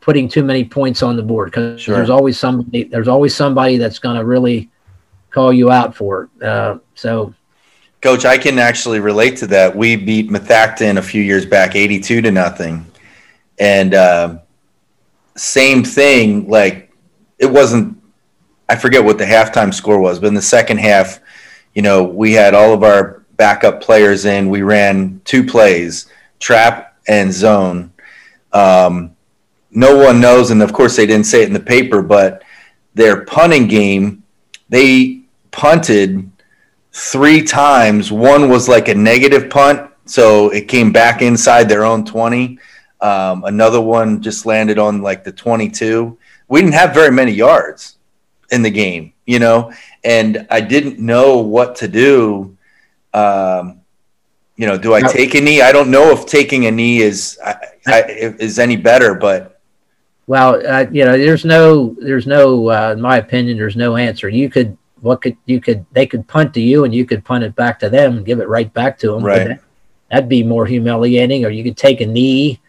[0.00, 1.96] putting too many points on the board because sure.
[1.96, 4.70] there's always somebody there's always somebody that's going to really
[5.36, 6.42] call you out for it.
[6.42, 7.34] Uh, so,
[8.02, 9.74] Coach, I can actually relate to that.
[9.74, 12.86] We beat Methacton a few years back, eighty-two to nothing,
[13.58, 14.38] and uh,
[15.34, 16.48] same thing.
[16.48, 16.92] Like
[17.38, 18.00] it wasn't.
[18.68, 21.20] I forget what the halftime score was, but in the second half,
[21.74, 24.50] you know, we had all of our backup players in.
[24.50, 26.06] We ran two plays,
[26.38, 27.92] trap and zone.
[28.52, 29.16] Um,
[29.70, 32.42] no one knows, and of course they didn't say it in the paper, but
[32.94, 34.22] their punting game,
[34.68, 36.30] they punted
[36.96, 38.10] three times.
[38.10, 42.58] One was like a negative punt, so it came back inside their own 20.
[43.02, 46.16] Um, another one just landed on like the 22.
[46.48, 47.98] We didn't have very many yards
[48.50, 49.72] in the game, you know,
[50.04, 52.56] and I didn't know what to do.
[53.12, 53.82] Um,
[54.56, 55.60] you know, do I take a knee?
[55.60, 59.60] I don't know if taking a knee is I, I, is any better, but
[60.26, 64.28] well, uh, you know, there's no, there's no, uh, in my opinion, there's no answer.
[64.30, 67.44] You could, what could, you could, they could punt to you and you could punt
[67.44, 69.24] it back to them and give it right back to them.
[69.24, 69.48] Right.
[69.48, 69.60] That,
[70.10, 71.44] that'd be more humiliating.
[71.44, 72.60] Or you could take a knee.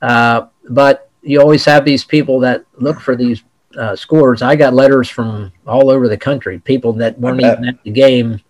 [0.00, 3.42] Uh, but you always have these people that look for these
[3.76, 4.42] uh, scores.
[4.42, 8.40] I got letters from all over the country, people that weren't even at the game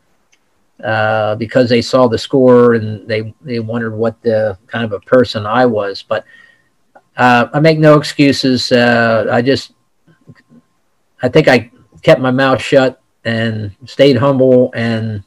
[0.82, 5.01] uh, because they saw the score and they they wondered what the kind of a
[5.01, 6.03] person I was.
[6.03, 6.24] But
[7.16, 8.72] uh, I make no excuses.
[8.72, 9.72] Uh, I just,
[11.22, 11.70] I think I
[12.05, 15.25] kept my mouth shut and stayed humble, and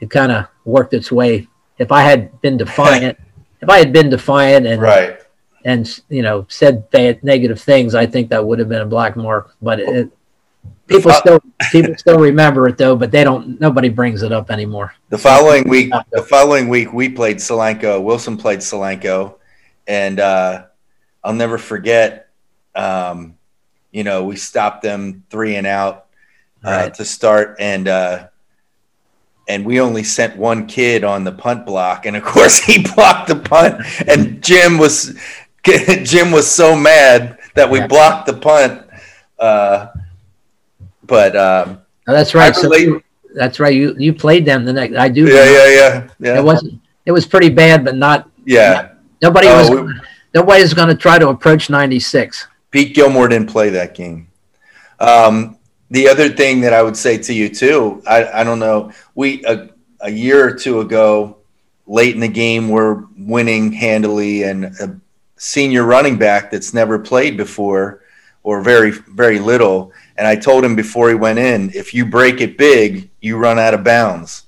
[0.00, 1.46] it kind of worked its way.
[1.78, 3.18] If I had been defiant,
[3.60, 5.20] if I had been defiant and right.
[5.64, 9.16] and you know said bad negative things, I think that would have been a black
[9.16, 9.54] mark.
[9.62, 10.10] But it,
[10.88, 11.40] people still
[11.70, 13.60] people still remember it though, but they don't.
[13.60, 14.94] Nobody brings it up anymore.
[15.10, 18.02] The following week, the following week, we played Solanco.
[18.02, 19.36] Wilson played Solanco,
[19.86, 20.18] and.
[20.18, 20.64] uh
[21.26, 22.28] I'll never forget.
[22.76, 23.36] Um,
[23.90, 26.05] you know, we stopped them three and out uh,
[26.72, 26.94] right.
[26.94, 28.28] to start, and uh,
[29.48, 33.28] and we only sent one kid on the punt block, and of course he blocked
[33.28, 35.18] the punt, and Jim was
[36.02, 38.82] Jim was so mad that we blocked the punt.
[39.38, 39.88] Uh,
[41.04, 42.54] but um, oh, that's right.
[42.54, 43.02] So you,
[43.34, 43.74] that's right.
[43.74, 44.96] You you played them the next.
[44.96, 45.26] I do.
[45.26, 46.38] Yeah, yeah, yeah, yeah.
[46.38, 46.80] It wasn't.
[47.04, 48.28] It was pretty bad, but not.
[48.44, 48.72] Yeah.
[48.72, 49.70] Not, nobody oh, was.
[49.70, 50.00] We,
[50.34, 52.48] nobody's going to try to approach 96.
[52.70, 54.28] Pete Gilmore didn't play that game.
[54.98, 55.56] Um,
[55.90, 59.44] the other thing that I would say to you too, I, I don't know, we
[59.44, 59.70] a,
[60.00, 61.38] a year or two ago,
[61.86, 65.00] late in the game, we're winning handily, and a
[65.36, 68.02] senior running back that's never played before
[68.42, 69.92] or very very little.
[70.16, 73.58] And I told him before he went in, if you break it big, you run
[73.58, 74.44] out of bounds.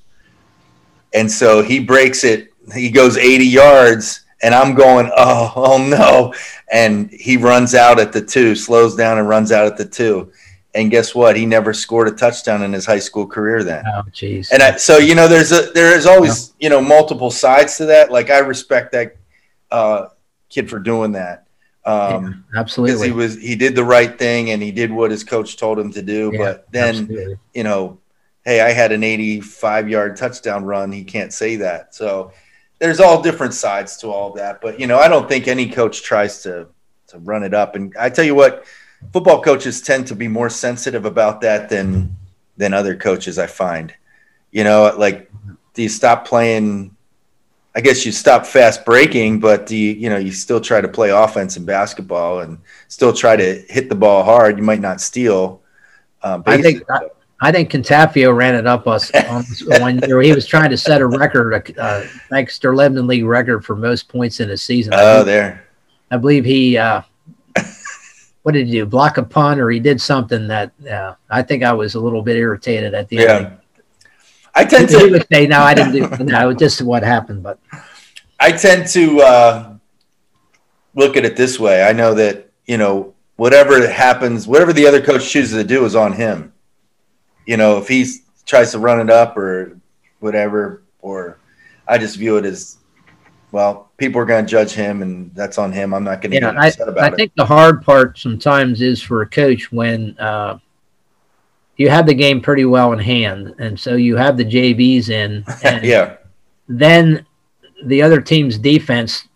[1.14, 2.52] And so he breaks it.
[2.74, 6.34] He goes 80 yards and I'm going, oh, oh no.
[6.70, 10.32] And he runs out at the two, slows down and runs out at the two.
[10.78, 11.36] And guess what?
[11.36, 13.84] He never scored a touchdown in his high school career then.
[13.86, 14.50] Oh, jeez.
[14.52, 17.86] And I, so, you know, there's a, there is always, you know, multiple sides to
[17.86, 18.12] that.
[18.12, 19.16] Like I respect that
[19.70, 20.06] uh,
[20.48, 21.46] kid for doing that.
[21.84, 23.08] Um, yeah, absolutely.
[23.08, 25.92] He was, he did the right thing and he did what his coach told him
[25.92, 26.30] to do.
[26.32, 27.38] Yeah, but then, absolutely.
[27.54, 27.98] you know,
[28.44, 30.90] Hey, I had an 85 yard touchdown run.
[30.90, 31.94] He can't say that.
[31.94, 32.32] So,
[32.78, 34.60] there's all different sides to all that.
[34.60, 36.68] But you know, I don't think any coach tries to
[37.08, 37.74] to run it up.
[37.74, 38.64] And I tell you what,
[39.12, 42.16] football coaches tend to be more sensitive about that than
[42.56, 43.38] than other coaches.
[43.38, 43.94] I find,
[44.50, 45.30] you know, like
[45.74, 46.94] do you stop playing?
[47.74, 50.88] I guess you stop fast breaking, but do you, you know, you still try to
[50.88, 54.58] play offense in basketball and still try to hit the ball hard.
[54.58, 55.62] You might not steal.
[56.24, 56.82] Um, I think
[57.40, 59.12] I think Cantafio ran it up us
[59.78, 60.20] one year.
[60.20, 64.40] He was trying to set a record, uh, Lancaster Lebanon League record for most points
[64.40, 64.94] in a season.
[64.96, 65.64] Oh, there.
[66.10, 67.02] I believe he, uh,
[68.48, 68.86] what did he do?
[68.86, 72.22] Block a punt or he did something that uh, I think I was a little
[72.22, 73.36] bit irritated at the yeah.
[73.36, 73.58] end.
[74.54, 74.98] I tend to.
[74.98, 77.42] He would say, no, I didn't do No, just what happened.
[77.42, 77.58] But
[78.40, 79.74] I tend to uh,
[80.94, 81.82] look at it this way.
[81.82, 85.94] I know that, you know, whatever happens, whatever the other coach chooses to do is
[85.94, 86.52] on him
[87.48, 88.06] you know, if he
[88.44, 89.78] tries to run it up or
[90.20, 91.38] whatever, or
[91.88, 92.76] I just view it as
[93.50, 95.94] well, people are going to judge him, and that's on him.
[95.94, 97.12] I'm not going to Yeah, get upset I, about I it.
[97.12, 100.58] I think the hard part sometimes is for a coach when uh,
[101.76, 105.44] you have the game pretty well in hand, and so you have the JVs in,
[105.64, 106.16] and yeah,
[106.68, 107.24] then
[107.84, 109.28] the other team's defense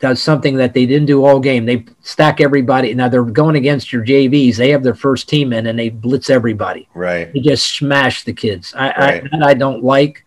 [0.00, 1.64] does something that they didn't do all game.
[1.64, 2.92] They stack everybody.
[2.92, 4.56] Now they're going against your JVs.
[4.56, 6.88] They have their first team in, and they blitz everybody.
[6.94, 7.32] right.
[7.32, 8.74] They just smash the kids.
[8.76, 9.24] I, Right.
[9.24, 10.24] I that I don't like,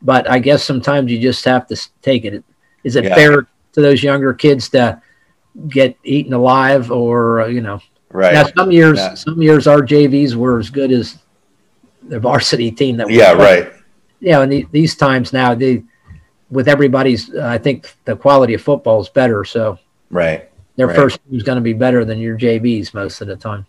[0.00, 2.44] but I guess sometimes you just have to take it.
[2.84, 3.14] Is it Yeah.
[3.14, 5.00] fair to those younger kids to
[5.68, 7.80] get eaten alive, or uh, you know?
[8.12, 8.34] Right.
[8.34, 9.14] Now some years, Yeah.
[9.14, 11.18] some years our JVs were as good as
[12.08, 13.06] the varsity team that.
[13.06, 13.64] we yeah, played.
[13.64, 13.72] right.
[14.20, 15.82] Yeah, and the, these times now, they
[16.50, 19.44] with everybody's, uh, I think the quality of football is better.
[19.44, 19.78] So
[20.10, 20.48] Right.
[20.76, 20.96] their Right.
[20.96, 23.64] first team is going to be better than your JVs most of the time.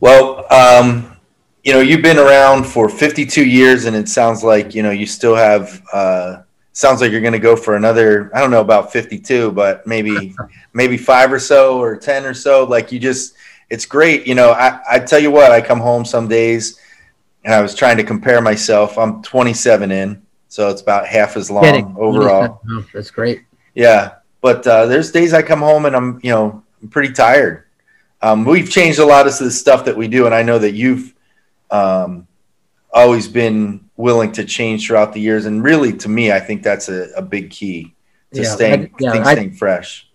[0.00, 1.16] Well, um,
[1.64, 5.06] you know, you've been around for 52 years, and it sounds like you know you
[5.06, 5.82] still have.
[5.92, 6.36] Uh,
[6.76, 8.30] sounds like you're going to go for another.
[8.34, 10.34] I don't know about 52, but maybe
[10.74, 12.64] maybe five or so, or 10 or so.
[12.64, 13.34] Like you just,
[13.70, 14.26] it's great.
[14.26, 16.78] You know, I I tell you what, I come home some days,
[17.44, 18.98] and I was trying to compare myself.
[18.98, 21.96] I'm 27 in, so it's about half as long Kidding.
[21.98, 22.60] overall.
[22.92, 23.44] That's great.
[23.74, 27.64] Yeah, but uh, there's days I come home and I'm, you know, I'm pretty tired.
[28.22, 30.72] Um, we've changed a lot of the stuff that we do, and I know that
[30.72, 31.14] you've
[31.70, 32.26] um,
[32.92, 35.46] always been willing to change throughout the years.
[35.46, 37.94] And really, to me, I think that's a, a big key
[38.34, 40.08] to Yeah, staying, I- yeah, things I- staying fresh.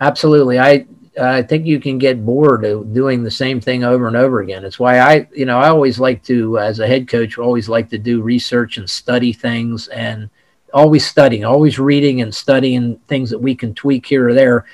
[0.00, 0.58] Absolutely.
[0.58, 0.86] I
[1.18, 4.66] I think you can get bored of doing the same thing over and over again.
[4.66, 7.88] It's why I, you know, I always like to, as a head coach, always like
[7.88, 10.28] to do research and study things and
[10.74, 14.66] always studying, always reading and studying things that we can tweak here or there.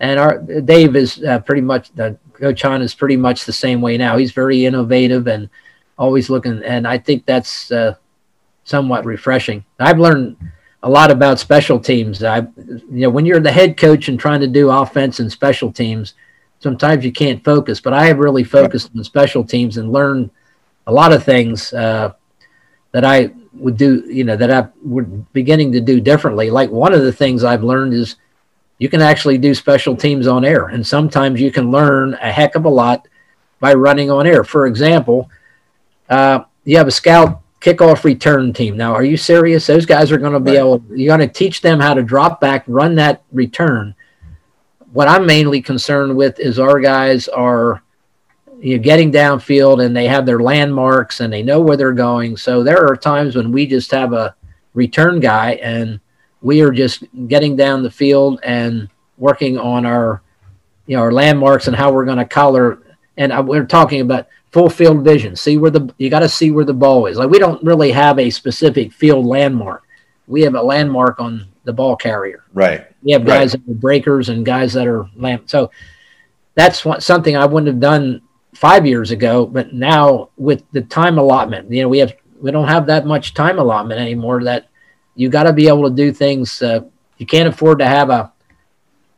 [0.00, 3.82] And our Dave is uh, pretty much the Coach Hahn is pretty much the same
[3.82, 4.16] way now.
[4.16, 5.50] He's very innovative and
[6.02, 7.94] always looking, and I think that's uh,
[8.64, 9.64] somewhat refreshing.
[9.78, 10.36] I've learned
[10.82, 12.24] a lot about special teams.
[12.24, 15.70] I, you know, when you're the head coach and trying to do offense and special
[15.70, 16.14] teams,
[16.58, 17.80] sometimes you can't focus.
[17.80, 20.30] But I have really focused on special teams and learned
[20.88, 22.14] a lot of things uh,
[22.90, 24.02] that I would do.
[24.08, 26.50] You know, that I would beginning to do differently.
[26.50, 28.16] Like one of the things I've learned is
[28.78, 32.56] you can actually do special teams on air, and sometimes you can learn a heck
[32.56, 33.06] of a lot
[33.60, 34.42] by running on air.
[34.42, 35.30] For example,
[36.12, 38.76] uh, you have a scout kickoff return team.
[38.76, 39.66] Now, are you serious?
[39.66, 40.58] Those guys are going to be Right.
[40.58, 40.84] able.
[40.90, 43.94] You're going to teach them how to drop back, run that return.
[44.92, 47.82] What I'm mainly concerned with is our guys are
[48.60, 52.36] you know, getting downfield and they have their landmarks and they know where they're going.
[52.36, 54.34] So there are times when we just have a
[54.74, 55.98] return guy and
[56.42, 58.88] we are just getting down the field and
[59.18, 60.22] working on our
[60.86, 62.78] you know our landmarks and how we're going to collar
[63.16, 66.50] and uh, we're talking about full field vision see where the you got to see
[66.50, 69.82] where the ball is like we don't really have a specific field landmark
[70.26, 72.86] we have a landmark on the ball carrier Right.
[73.02, 73.38] we have Right.
[73.40, 75.70] guys that are breakers and guys that are lamp so
[76.54, 78.20] that's what, something i wouldn't have done
[78.54, 82.68] five years ago but now with the time allotment you know we have we don't
[82.68, 84.66] have that much time allotment anymore that
[85.14, 86.80] you got to be able to do things uh,
[87.16, 88.30] you can't afford to have a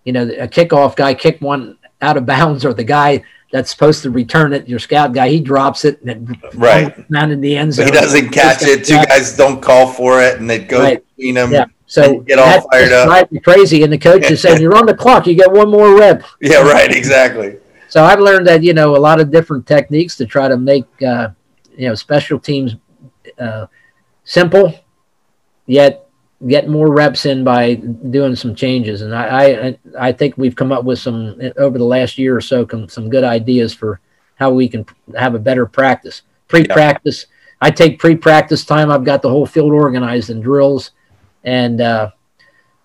[0.04, 3.22] you know a kickoff guy kick one out of bounds or the guy
[3.54, 7.08] that's supposed to return it your scout guy he drops it and it Right.
[7.08, 8.84] down in the end zone he doesn't catch it.
[8.84, 11.04] Two guys don't call for it, and it goes Right.
[11.16, 11.52] between them.
[11.52, 11.66] Yeah.
[11.86, 13.28] So get all fired up.
[13.44, 15.28] crazy, and the coach is saying, "You're on the clock.
[15.28, 16.90] You get one more rep." Yeah, right.
[16.90, 17.58] Exactly.
[17.88, 20.86] So I've learned that you know a lot of different techniques to try to make
[21.06, 21.28] uh,
[21.78, 22.74] you know special teams
[23.38, 23.66] uh,
[24.24, 24.74] simple,
[25.66, 26.03] yet
[26.46, 29.02] get more reps in by doing some changes.
[29.02, 32.40] And I, I I think we've come up with some over the last year or
[32.40, 34.00] so some good ideas for
[34.36, 34.84] how we can
[35.16, 36.22] have a better practice.
[36.48, 37.26] Pre-practice,
[37.60, 38.90] I take pre-practice time.
[38.90, 40.90] I've got the whole field organized in drills,
[41.44, 42.10] and uh,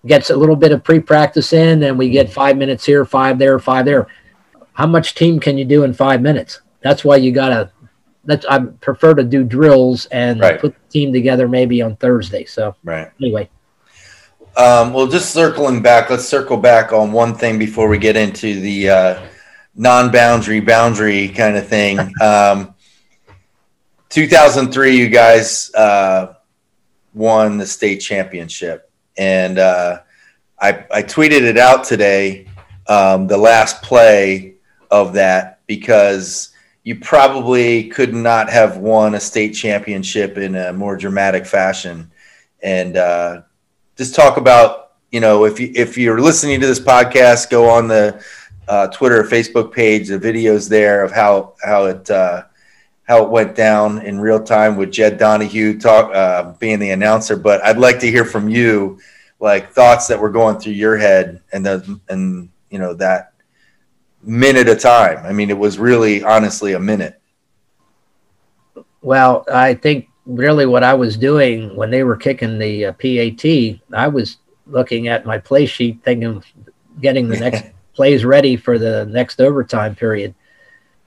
[0.06, 3.58] gets a little bit of pre-practice in, and we get five minutes here, five there,
[3.58, 4.06] five there
[4.80, 6.62] how much team can you do in five minutes?
[6.80, 7.70] That's why you gotta.
[8.24, 10.60] That's I prefer to do drills and Right.
[10.60, 12.44] put the team together maybe on Thursday.
[12.44, 13.08] So Right.
[13.20, 13.48] anyway,
[14.56, 18.60] Um, well, just circling back, let's circle back on one thing before we get into
[18.60, 19.20] the uh,
[19.76, 22.12] non-boundary boundary kind of thing.
[22.20, 22.74] Um,
[24.08, 26.34] 2003, you guys uh,
[27.14, 30.00] won the state championship, and uh,
[30.60, 32.48] I, I tweeted it out today,
[32.88, 34.56] um, the last play
[34.90, 36.50] of that, because
[36.82, 42.10] you probably could not have won a state championship in a more dramatic fashion,
[42.62, 42.96] and.
[42.96, 43.42] Uh,
[44.00, 47.86] just talk about you know if you if you're listening to this podcast go on
[47.86, 48.18] the
[48.66, 52.42] uh, twitter or facebook page the videos there of how how it uh,
[53.02, 57.36] how it went down in real time with jed donahue talk uh, being the announcer
[57.36, 58.98] but i'd like to hear from you
[59.38, 63.34] like thoughts that were going through your head and the and you know that
[64.22, 65.24] minute a time.
[65.24, 67.20] I mean, it was really honestly a minute.
[69.02, 73.80] Well, I think really what I was doing when they were kicking the uh, PAT,
[73.92, 76.42] I was looking at my play sheet, thinking,
[77.00, 77.64] getting the next
[77.94, 80.34] plays ready for the next overtime period.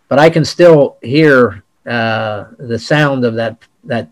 [0.10, 4.10] But I can still hear uh, the sound of that that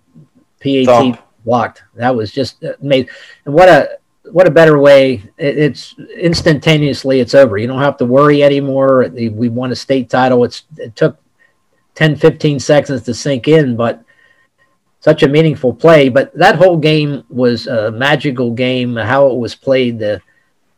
[0.62, 1.22] PAT Thump.
[1.46, 1.84] blocked.
[1.96, 3.10] That was just uh, made.
[3.46, 3.98] And what a
[4.30, 5.24] what a better way!
[5.38, 7.20] It's instantaneously.
[7.20, 7.58] It's over.
[7.58, 9.10] You don't have to worry anymore.
[9.14, 10.44] We won a state title.
[10.44, 11.18] It's it took
[11.96, 14.04] 10, 15 seconds to sink in, but
[15.00, 16.10] such a meaningful play.
[16.10, 18.96] But that whole game was a magical game.
[18.96, 20.22] How it was played, the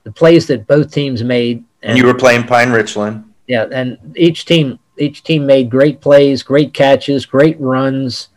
[0.04, 1.64] the plays that both teams made.
[1.82, 3.26] And, you were playing Pine Richland.
[3.48, 8.30] Yeah, and each team each team made great plays, great catches, great runs.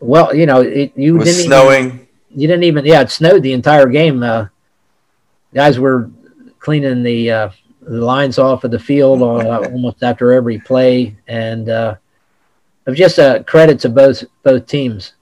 [0.00, 1.86] Well, you know, it, you it didn't snowing.
[1.86, 4.22] Even, you didn't even yeah, it snowed the entire game.
[4.22, 4.46] Uh,
[5.54, 6.10] guys were
[6.58, 7.50] cleaning the uh,
[7.82, 11.96] the lines off of the field uh, almost after every play, and uh,
[12.92, 15.14] just a credit to both both teams.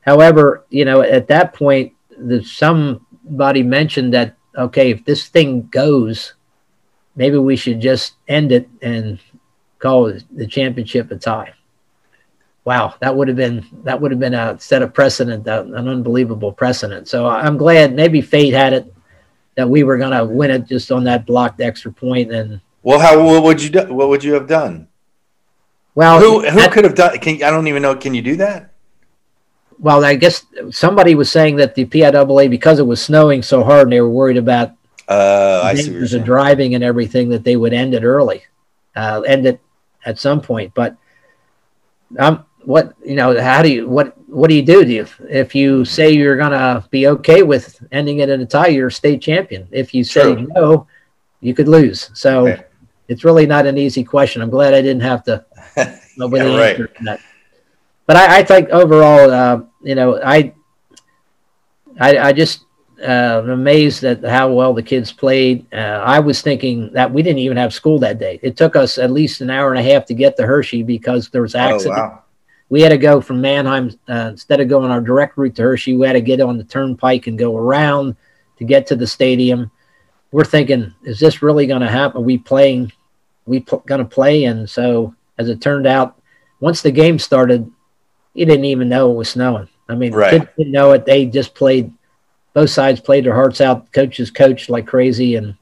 [0.00, 6.34] However, you know, at that point, the, somebody mentioned that okay, if this thing goes,
[7.14, 9.18] maybe we should just end it and
[9.78, 11.52] call the championship a tie.
[12.66, 16.52] Wow, that would have been that would have been a set of precedent, an unbelievable
[16.52, 17.08] precedent.
[17.08, 18.92] So I'm glad maybe fate had it
[19.54, 22.32] that we were going to win it just on that blocked extra point.
[22.32, 23.94] And well, how what would you do?
[23.94, 24.88] What would you have done?
[25.94, 27.16] Well, who who that, could have done?
[27.18, 27.94] Can I don't even know.
[27.94, 28.72] Can you do that?
[29.78, 33.84] well, I guess somebody was saying that the PIAA, because it was snowing so hard
[33.84, 34.72] and they were worried about
[35.08, 38.44] uh, I see the driving and everything, that they would end it early,
[38.96, 39.60] uh, end it
[40.04, 40.72] at some point.
[40.74, 40.96] But
[42.18, 44.84] um, what you know, how do you what what do you do?
[44.84, 48.68] Do you if you say you're gonna be okay with ending it in a tie,
[48.68, 49.66] you're a state champion.
[49.70, 50.48] If you say True.
[50.54, 50.86] no,
[51.40, 52.10] you could lose.
[52.14, 52.64] So okay.
[53.08, 54.42] it's really not an easy question.
[54.42, 55.44] I'm glad I didn't have to.
[55.76, 56.78] yeah, right.
[57.02, 57.20] that
[58.06, 60.54] but I, I think overall, uh, you know, I,
[61.98, 62.64] I, I just
[63.00, 65.66] uh, am amazed at how well the kids played.
[65.74, 68.38] Uh, I was thinking that we didn't even have school that day.
[68.42, 71.28] It took us at least an hour and a half to get to Hershey because
[71.30, 71.98] there was accident.
[71.98, 72.22] Oh, wow.
[72.68, 75.96] We had to go from Manheim uh, instead of going our direct route to Hershey.
[75.96, 78.16] We had to get on the turnpike and go around
[78.58, 79.70] to get to the stadium.
[80.32, 82.20] We're thinking, is this really going to happen?
[82.20, 82.92] Are we playing?
[83.46, 84.44] we pl- going to play?
[84.44, 86.20] And so, as it turned out,
[86.60, 87.70] once the game started,
[88.34, 89.68] he didn't even know it was snowing.
[89.88, 90.30] I mean, right.
[90.30, 91.06] kids didn't know it.
[91.06, 91.92] They just played.
[92.52, 93.92] Both sides played their hearts out.
[93.92, 95.54] Coaches coached like crazy, and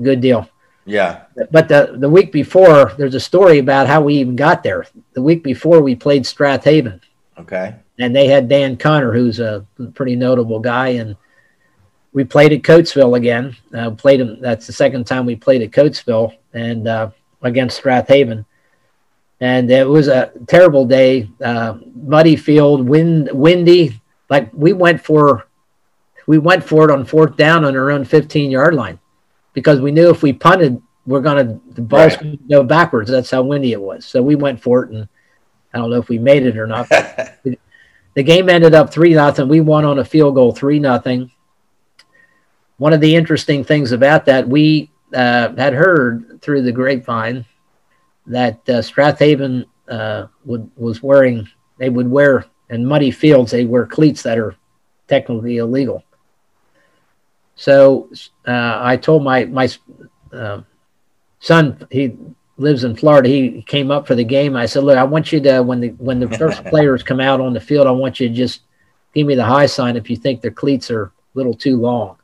[0.00, 0.48] good deal.
[0.84, 1.24] Yeah.
[1.50, 4.86] But the the week before, there's a story about how we even got there.
[5.12, 7.00] The week before, we played Strath Haven.
[7.38, 7.76] Okay.
[7.98, 9.64] And they had Dan Connor, who's a
[9.94, 11.16] pretty notable guy, and
[12.12, 13.56] we played at Coatesville again.
[13.72, 14.40] Uh, played him.
[14.40, 17.10] That's the second time we played at Coatesville and uh,
[17.42, 18.44] against Strath Haven
[19.42, 21.28] and it was a terrible day.
[21.44, 24.00] Uh, muddy field, wind, windy.
[24.30, 25.48] Like we went for,
[26.28, 29.00] we went for it on fourth down on our own 15 yard line,
[29.52, 32.22] because we knew if we punted, we're gonna the ball's right.
[32.22, 33.10] gonna go backwards.
[33.10, 34.04] That's how windy it was.
[34.04, 35.08] So we went for it, and
[35.74, 36.88] I don't know if we made it or not.
[38.14, 39.48] the game ended up three nothing.
[39.48, 41.30] We won on a field goal, three nothing.
[42.78, 47.44] One of the interesting things about that, we uh, had heard through the grapevine
[48.26, 51.48] that uh, Strath Haven uh, would was wearing.
[51.78, 53.50] They would wear in muddy fields.
[53.50, 54.56] They wear cleats that are
[55.08, 56.04] technically illegal.
[57.54, 58.08] So
[58.46, 59.68] uh, I told my my
[60.32, 60.62] uh,
[61.40, 61.86] son.
[61.90, 62.16] He
[62.56, 63.28] lives in Florida.
[63.28, 64.56] He came up for the game.
[64.56, 67.40] I said, "Look, I want you to when the when the first players come out
[67.40, 68.62] on the field, I want you to just
[69.14, 72.16] give me the high sign if you think their cleats are a little too long."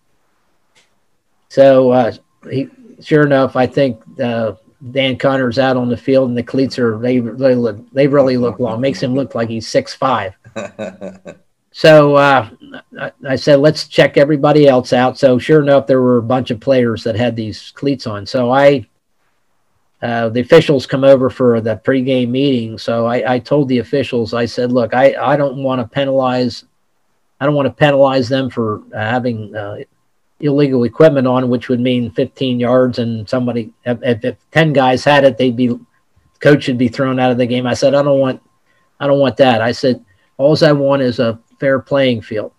[1.50, 2.12] So uh,
[2.50, 2.68] he,
[3.00, 4.54] sure enough, I think uh,
[4.90, 8.36] Dan Connor's out on the field and the cleats are they really look they really
[8.36, 8.80] look long.
[8.80, 10.34] Makes him look like he's six five.
[11.70, 12.50] so uh,
[13.26, 15.18] I, said, let's check everybody else out.
[15.18, 18.26] So sure enough, there were a bunch of players that had these cleats on.
[18.26, 18.86] So I
[20.00, 22.78] uh, the officials come over for the pregame meeting.
[22.78, 26.64] So I, I told the officials, I said, look, I, I don't want to penalize
[27.40, 29.78] I don't want to penalize them for having uh,
[30.40, 32.98] illegal equipment on, which would mean 15 yards.
[32.98, 35.78] And somebody, if, if 10 guys had it, they'd be,
[36.40, 37.66] coach should be thrown out of the game.
[37.66, 38.42] I said, I don't want,
[38.98, 39.62] I don't want that.
[39.62, 40.04] I said,
[40.36, 42.52] all I want is a fair playing field.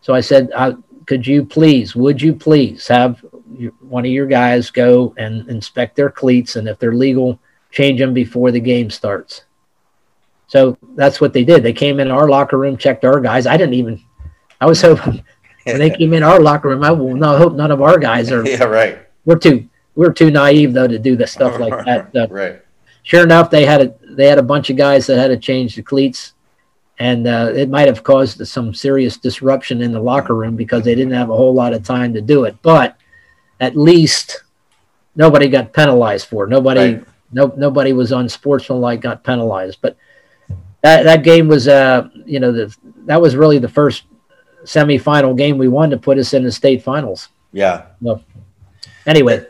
[0.00, 0.74] So I said, I,
[1.06, 3.24] could you please, would you please have
[3.80, 7.38] one of your guys go and inspect their cleats, and if they're legal,
[7.70, 9.42] change them before the game starts.
[10.46, 11.62] So that's what they did.
[11.62, 13.46] They came in our locker room, checked our guys.
[13.46, 14.02] I didn't even,
[14.60, 15.24] I was hoping
[15.64, 18.30] when they came in our locker room, I will no hope none of our guys
[18.32, 18.46] are.
[18.46, 18.98] yeah, right.
[19.24, 22.14] We're too we're too naive though to do the stuff like that.
[22.14, 22.62] Uh, right.
[23.02, 25.76] Sure enough, they had a they had a bunch of guys that had to change
[25.76, 26.34] the cleats,
[27.00, 30.94] and uh, it might have caused some serious disruption in the locker room because they
[30.94, 32.54] didn't have a whole lot of time to do it.
[32.60, 32.96] But
[33.58, 34.42] at least
[35.16, 36.50] nobody got penalized for it.
[36.50, 37.04] Nobody right.
[37.32, 39.78] no nobody was unsportsmanlike got penalized.
[39.80, 39.96] But
[40.82, 42.76] that that game was uh you know the
[43.06, 44.04] that was really the first
[44.64, 47.28] semifinal game we won to put us in the state finals.
[47.52, 47.86] Yeah.
[48.02, 48.22] Well,
[49.06, 49.46] anyway.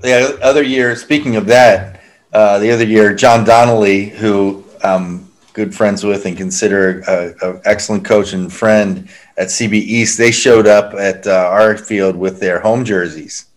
[0.00, 5.26] The other year, speaking of that, uh, the other year, John Donnelly, who I'm
[5.56, 10.68] good friends with and consider an excellent coach and friend at CB East, they showed
[10.68, 13.46] up at uh, our field with their home jerseys.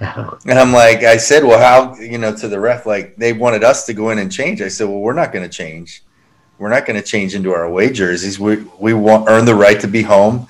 [0.00, 3.64] And I'm like, I said, well, how, you know, to the ref, like they wanted
[3.64, 4.60] us to go in and change.
[4.60, 6.02] I said, well, we're not going to change
[6.58, 8.38] we're not going to change into our away jerseys.
[8.38, 10.46] We we want earn the right to be home.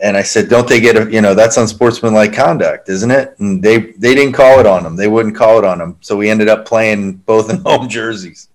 [0.00, 3.38] And I said, don't they get a, you know, that's unsportsmanlike conduct, isn't it?
[3.38, 4.96] And they they didn't call it on them.
[4.96, 5.96] They wouldn't call it on them.
[6.00, 8.48] So we ended up playing both in home jerseys.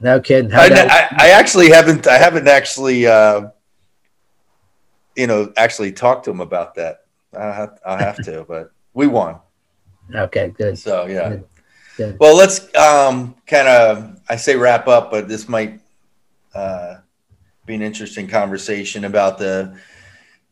[0.00, 0.52] No kidding.
[0.52, 3.48] I, I, I, actually haven't I haven't actually uh,
[5.16, 7.04] you know actually talked to him about that.
[7.36, 9.38] I'll have, I'll have to, but we won.
[10.14, 10.78] Okay, good.
[10.78, 11.28] So yeah.
[11.30, 11.44] Good.
[11.96, 12.18] Good.
[12.18, 15.80] Well, let's um, kind of I say wrap up, but this might
[16.54, 16.96] uh,
[17.66, 19.78] be an interesting conversation about the.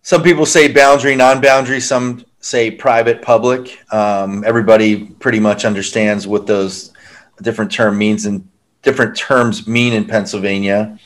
[0.04, 1.80] Some people say boundary, non-boundary.
[1.80, 3.78] Some say private, public.
[3.92, 6.92] Um, everybody pretty much understands what those
[7.40, 8.48] different term means and
[8.82, 10.98] different terms mean in Pennsylvania.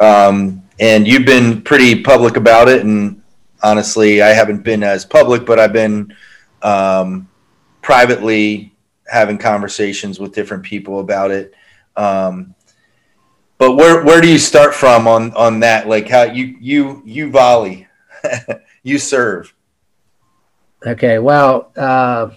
[0.00, 2.84] Um, and you've been pretty public about it.
[2.84, 3.22] And
[3.62, 6.14] honestly, I haven't been as public, but I've been
[6.62, 7.28] um,
[7.80, 8.72] privately
[9.06, 11.54] having conversations with different people about it.
[11.96, 12.54] Um,
[13.58, 15.88] but where where do you start from on on that?
[15.88, 17.86] Like how you you you volley,
[18.82, 19.54] you serve.
[20.84, 22.30] Okay, well, uh,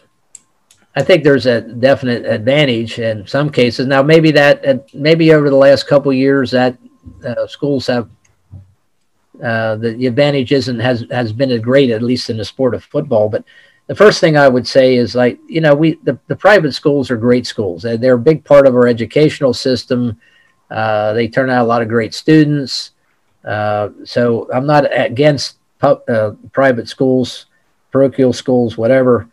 [0.95, 3.85] I think there's a definite advantage in some cases.
[3.85, 6.77] Now, maybe that maybe over the last couple years that
[7.25, 8.09] uh, schools have
[9.43, 12.83] uh, the, advantage isn't has has been as great at least in the sport of
[12.83, 13.27] football.
[13.27, 13.43] But
[13.87, 17.11] the first thing I would say is like you know we the, the private schools
[17.11, 17.81] are great schools.
[17.83, 20.19] They're a big part of our educational system.
[20.71, 22.91] Uh, they turn out a lot of great students.
[23.43, 27.47] Uh, so I'm not against uh, private schools,
[27.91, 29.29] parochial schools, whatever.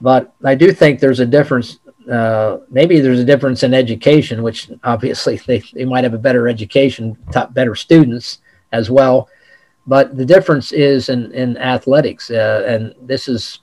[0.00, 1.78] But I do think there's a difference.
[2.10, 6.48] Uh, maybe there's a difference in education, which obviously they, they might have a better
[6.48, 8.38] education, top, better students
[8.72, 9.28] as well.
[9.86, 12.30] But the difference is in, in athletics.
[12.30, 13.60] Uh, and this is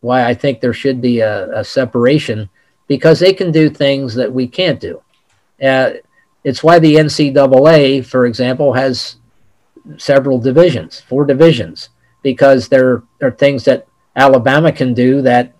[0.00, 2.50] why I think there should be a, a separation
[2.88, 5.00] because they can do things that we can't do.
[5.62, 5.92] Uh,
[6.44, 9.16] it's why the NCAA, for example, has
[9.96, 11.90] several divisions, four divisions,
[12.22, 15.54] because there are things that Alabama can do that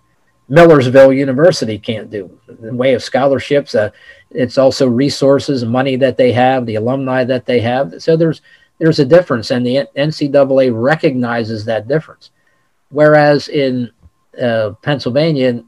[0.53, 2.39] Millersville University can't do.
[2.61, 3.89] In way of scholarships, uh,
[4.29, 7.95] it's also resources money that they have, the alumni that they have.
[7.97, 8.41] So there's
[8.77, 12.29] there's a difference, and the NCAA recognizes that difference.
[12.89, 13.91] Whereas in
[14.39, 15.63] uh, Pennsylvania,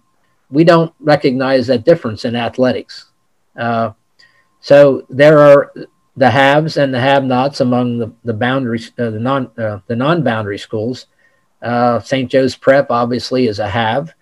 [0.51, 3.11] we don't recognize that difference in athletics.
[3.57, 3.91] Uh,
[4.61, 5.73] so there are
[6.15, 10.59] the haves and the have-nots among the the boundaries, uh, the non uh, the non-boundary
[10.59, 11.07] schools.
[11.59, 12.29] Uh, St.
[12.29, 14.13] Joe's Prep obviously is a have,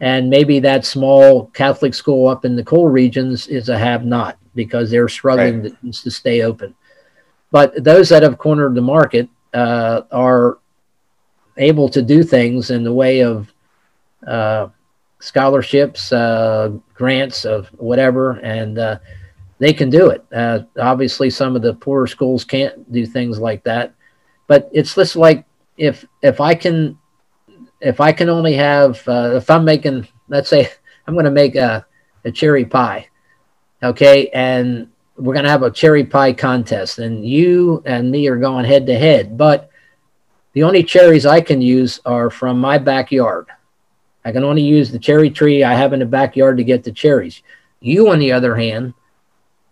[0.00, 4.90] and maybe that small Catholic school up in the coal regions is a have-not because
[4.90, 5.92] they're struggling right.
[5.92, 6.74] to, to, stay open.
[7.50, 10.58] But those that have cornered the market uh, are
[11.56, 13.52] able to do things in the way of
[14.26, 14.68] uh,
[15.20, 18.78] scholarships, uh, grants of whatever, and
[19.60, 20.24] they can do it.
[20.32, 23.94] Uh, obviously, some of the poorer schools can't do things like that,
[24.46, 25.44] but it's just like
[25.76, 26.98] if if I can
[27.80, 30.70] if I can only have uh, if I'm making let's say
[31.06, 31.84] I'm going to make a,
[32.24, 33.08] a cherry pie,
[33.82, 38.36] okay, and we're going to have a cherry pie contest, and you and me are
[38.36, 39.70] going head to head, but
[40.52, 43.46] the only cherries I can use are from my backyard.
[44.24, 46.92] I can only use the cherry tree I have in the backyard to get the
[46.92, 47.42] cherries.
[47.80, 48.92] You, on the other hand,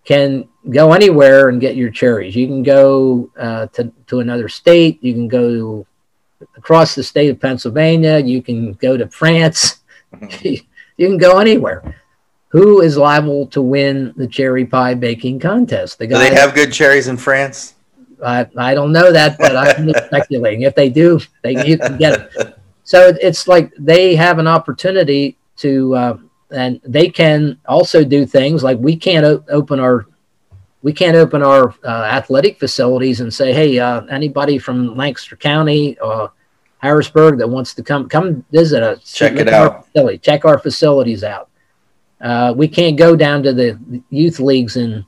[0.04, 2.34] can go anywhere and get your cherries.
[2.34, 5.02] You can go uh, to, to another state.
[5.02, 5.86] You can go
[6.56, 8.18] across the state of Pennsylvania.
[8.18, 9.80] You can go to France.
[10.42, 10.62] you
[10.98, 11.96] can go anywhere.
[12.48, 15.98] Who is liable to win the cherry pie baking contest?
[15.98, 17.74] The guy do they have good cherries in France?
[18.24, 20.62] I, I don't know that, but I'm speculating.
[20.62, 22.58] If they do, they you can get it.
[22.84, 26.18] So it's like they have an opportunity to uh,
[26.50, 30.06] and they can also do things like we can't o- open our
[30.82, 35.98] we can't open our uh, athletic facilities and say, hey, uh, anybody from Lancaster County
[35.98, 36.32] or
[36.78, 39.86] Harrisburg that wants to come come visit us, check it out.
[39.86, 41.48] Facility, check our facilities out.
[42.20, 45.04] Uh, we can't go down to the youth leagues in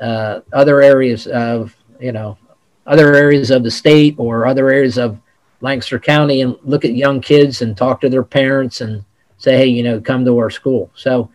[0.00, 2.38] uh, other areas of you know
[2.86, 5.18] other areas of the state or other areas of
[5.60, 9.04] Lancaster County and look at young kids and talk to their parents and
[9.38, 10.90] say, hey, you know, come to our school.
[10.94, 11.30] So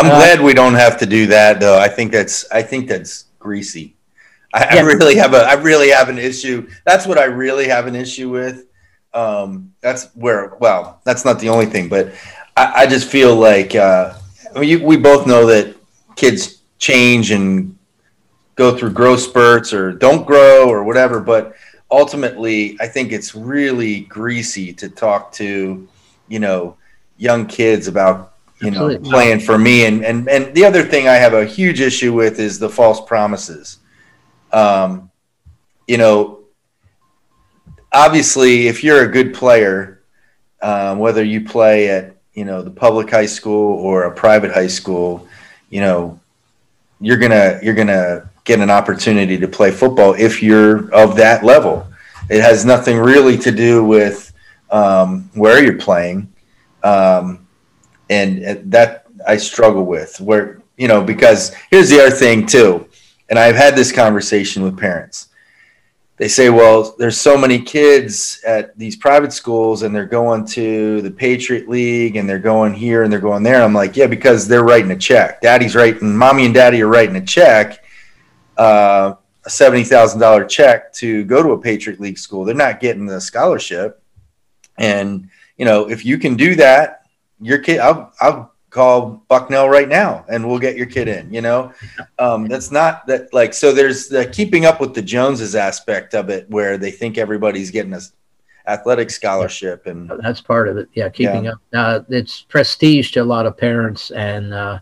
[0.00, 1.78] I'm uh, glad we don't have to do that, though.
[1.78, 3.96] I think that's I think that's greasy.
[4.52, 4.80] I, yeah.
[4.80, 6.68] I, really have a I really have an issue.
[6.84, 8.66] That's what I really have an issue with.
[9.12, 12.12] Um, that's where well, that's not the only thing, but
[12.56, 14.14] I, I just feel like uh,
[14.54, 15.76] I mean, you, we both know that
[16.16, 17.76] kids change and
[18.54, 21.54] go through growth spurts or don't grow or whatever, but
[21.90, 25.88] ultimately, I think it's really greasy to talk to,
[26.28, 26.76] you know,
[27.18, 28.29] young kids about
[28.60, 28.98] you Absolutely.
[28.98, 32.12] know playing for me and and and the other thing I have a huge issue
[32.12, 33.78] with is the false promises.
[34.52, 35.10] Um,
[35.86, 36.40] you know,
[37.92, 40.02] obviously, if you're a good player,
[40.62, 44.66] um, whether you play at you know the public high school or a private high
[44.66, 45.26] school,
[45.70, 46.20] you know,
[47.00, 51.86] you're gonna you're gonna get an opportunity to play football if you're of that level.
[52.28, 54.32] It has nothing really to do with
[54.70, 56.32] um, where you're playing,
[56.82, 57.46] um,
[58.10, 60.20] and that I struggle with.
[60.20, 62.86] Where you know because here's the other thing too
[63.30, 65.28] and I've had this conversation with parents.
[66.16, 71.00] They say, well, there's so many kids at these private schools and they're going to
[71.00, 73.62] the Patriot League and they're going here and they're going there.
[73.62, 75.40] I'm like, yeah, because they're writing a check.
[75.40, 77.84] Daddy's writing, mommy and daddy are writing a check,
[78.58, 79.14] uh,
[79.46, 82.44] a $70,000 check to go to a Patriot League school.
[82.44, 84.02] They're not getting the scholarship.
[84.76, 86.99] And, you know, if you can do that,
[87.40, 91.40] your kid, I'll, I'll call Bucknell right now and we'll get your kid in, you
[91.40, 91.72] know?
[92.18, 96.30] Um, that's not that like, so there's the keeping up with the Joneses aspect of
[96.30, 98.00] it where they think everybody's getting a
[98.66, 100.88] athletic scholarship and that's part of it.
[100.94, 101.08] Yeah.
[101.08, 101.52] Keeping yeah.
[101.52, 101.60] up.
[101.72, 104.78] Uh, it's prestige to a lot of parents and, uh,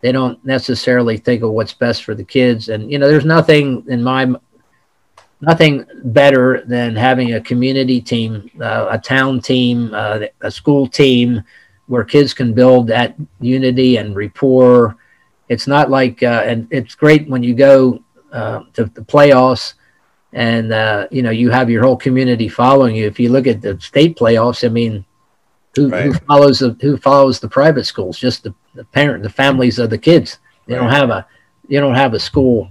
[0.00, 2.68] they don't necessarily think of what's best for the kids.
[2.68, 4.34] And, you know, there's nothing in my,
[5.40, 11.42] nothing better than having a community team, uh, a town team, uh, a school team,
[11.92, 14.96] where kids can build that unity and rapport.
[15.50, 19.74] It's not like, uh, and it's great when you go uh, to the playoffs
[20.32, 23.06] and, uh, you know, you have your whole community following you.
[23.06, 25.04] If you look at the state playoffs, I mean,
[25.76, 26.04] who, right.
[26.06, 28.18] who follows the, who follows the private schools?
[28.18, 30.38] Just the, the parent, the families of the kids.
[30.66, 30.80] They right.
[30.80, 31.26] don't have a,
[31.68, 32.70] you don't have a school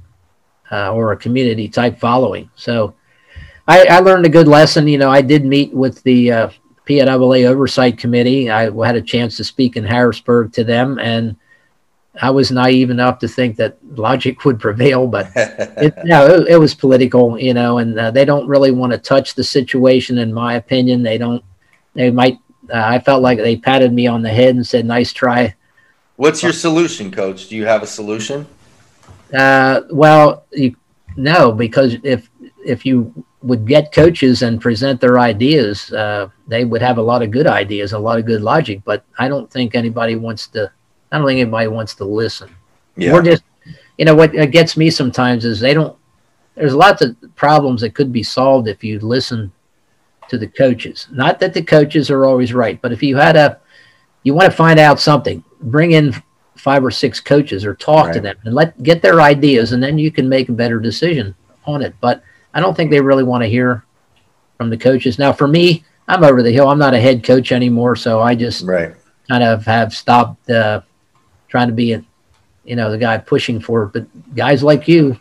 [0.72, 2.50] uh, or a community type following.
[2.56, 2.96] So
[3.68, 4.88] I, I, learned a good lesson.
[4.88, 6.50] You know, I did meet with the uh,
[6.88, 8.50] PIAA Oversight Committee.
[8.50, 11.36] I had a chance to speak in Harrisburg to them, and
[12.22, 16.58] I was naive enough to think that logic would prevail, but it, no, it, it,
[16.58, 20.34] was political, you know, and uh, they don't really want to touch the situation, in
[20.34, 21.04] my opinion.
[21.04, 21.44] They don't,
[21.94, 22.38] they might,
[22.74, 25.56] uh, I felt like they patted me on the head and said, nice try.
[26.18, 27.48] What's your solution, coach?
[27.48, 28.46] Do you have a solution?
[29.34, 30.76] Uh, well, you,
[31.16, 32.30] no, because if,
[32.66, 37.24] if you would get coaches and present their ideas, uh, they would have a lot
[37.24, 38.82] of good ideas, a lot of good logic.
[38.86, 40.72] But I don't think anybody wants to.
[41.12, 42.50] I don't think anybody wants to listen.
[42.96, 43.14] Yeah.
[43.14, 43.44] We're just,
[43.98, 45.98] you know, what gets me sometimes is they don't.
[46.56, 49.52] There's lots of problems that could be solved if you listen
[50.30, 51.08] to the coaches.
[51.12, 53.60] Not that the coaches are always right, but if you had a,
[54.24, 56.14] you want to find out something, bring in
[56.56, 58.14] five or six coaches or talk right.
[58.14, 61.34] to them and let get their ideas, and then you can make a better decision
[61.66, 61.96] on it.
[62.00, 62.24] But
[62.54, 63.84] I don't think they really want to hear
[64.58, 65.18] from the coaches.
[65.18, 66.68] Now, for me, I'm over the hill.
[66.68, 68.96] I'm not a head coach anymore, so I just right.
[69.28, 70.82] kind of have stopped uh,
[71.48, 72.04] trying to be a,
[72.66, 73.84] you know, the guy pushing for.
[73.84, 73.94] It.
[73.94, 75.20] But guys like you,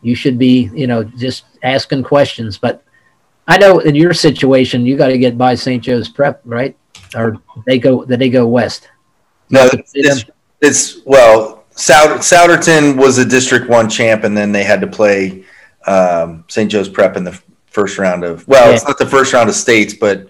[0.00, 2.58] you should be, you know, just asking questions.
[2.58, 2.82] But
[3.46, 5.82] I know in your situation, you got to get by St.
[5.82, 6.76] Joe's Prep, right?
[7.14, 7.36] Or
[7.66, 8.88] they go, they go west.
[9.50, 10.24] No, it's,
[10.60, 15.44] it's well, Souderton was a District One champ, and then they had to play
[15.86, 16.70] um, St.
[16.70, 18.74] Joe's Prep in the first round of well, yeah.
[18.74, 20.28] it's not the first round of states, but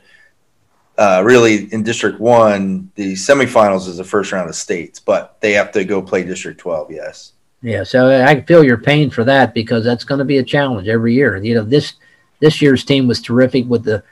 [0.98, 5.52] uh, really in District One, the semifinals is the first round of states, but they
[5.52, 6.90] have to go play District Twelve.
[6.90, 7.32] Yes.
[7.62, 10.42] Yeah, so I can feel your pain for that because that's going to be a
[10.42, 11.36] challenge every year.
[11.36, 11.94] You know, this
[12.40, 14.02] this year's team was terrific with the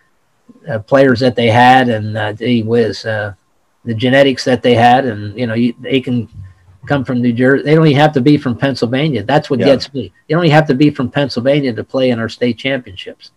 [0.69, 3.35] uh, players that they had, and uh, they was uh,
[3.85, 6.29] the genetics that they had, and you know, you, they can
[6.87, 7.65] come from New Jersey.
[7.65, 9.23] They don't even have to be from Pennsylvania.
[9.23, 9.67] That's what yeah.
[9.67, 10.13] gets me.
[10.29, 13.31] They don't even have to be from Pennsylvania to play in our state championships.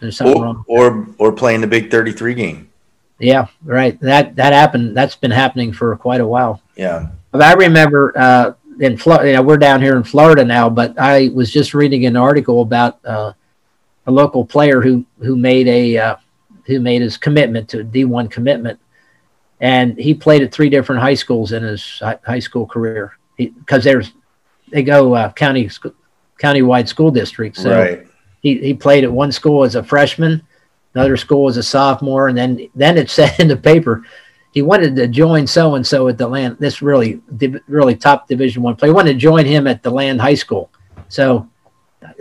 [0.00, 0.64] There's something or, wrong.
[0.66, 2.70] Or or playing the Big Thirty Three game.
[3.18, 3.98] Yeah, right.
[4.00, 4.96] That that happened.
[4.96, 6.60] That's been happening for quite a while.
[6.76, 7.08] Yeah.
[7.30, 9.28] But I remember uh, in Florida.
[9.28, 12.62] You know, we're down here in Florida now, but I was just reading an article
[12.62, 13.32] about uh,
[14.06, 16.16] a local player who who made a uh,
[16.66, 18.78] who made his commitment to D1 commitment,
[19.62, 24.12] and he played at three different high schools in his high school career because there's
[24.70, 25.70] they go uh, county
[26.38, 27.62] county-wide school districts.
[27.62, 28.06] So right.
[28.40, 30.42] he, he played at one school as a freshman,
[30.94, 34.04] another school as a sophomore, and then then it said in the paper
[34.52, 36.56] he wanted to join so and so at the land.
[36.58, 37.22] This really
[37.68, 40.70] really top Division one player he wanted to join him at the land high school.
[41.08, 41.48] So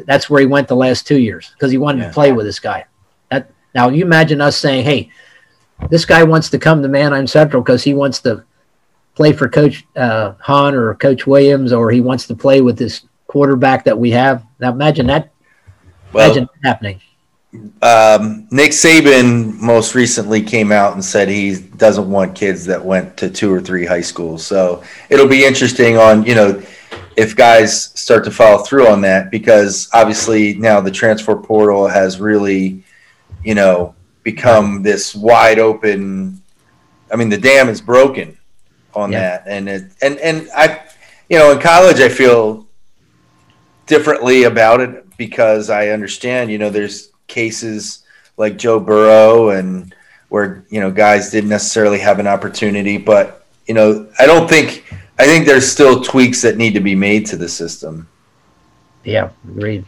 [0.05, 2.07] that's where he went the last two years because he wanted yeah.
[2.09, 2.85] to play with this guy.
[3.30, 5.09] That now you imagine us saying, "Hey,
[5.89, 8.43] this guy wants to come to Manheim Central because he wants to
[9.15, 13.03] play for Coach uh, Hahn or Coach Williams, or he wants to play with this
[13.27, 15.31] quarterback that we have." Now imagine that.
[16.13, 17.01] Well, imagine that happening.
[17.81, 23.17] Um, Nick Saban most recently came out and said he doesn't want kids that went
[23.17, 24.45] to two or three high schools.
[24.45, 26.61] So it'll be interesting on you know
[27.17, 32.19] if guys start to follow through on that because obviously now the transfer portal has
[32.19, 32.83] really,
[33.43, 36.41] you know, become this wide open.
[37.11, 38.38] I mean, the dam is broken
[38.93, 39.19] on yeah.
[39.19, 40.81] that, and it and and I,
[41.30, 42.68] you know, in college I feel
[43.85, 46.52] differently about it because I understand.
[46.52, 48.03] You know, there's cases
[48.38, 49.93] like Joe Burrow and
[50.30, 54.85] where you know guys didn't necessarily have an opportunity, but you know, I don't think
[55.19, 58.07] I think there's still tweaks that need to be made to the system.
[59.03, 59.85] Yeah, agreed.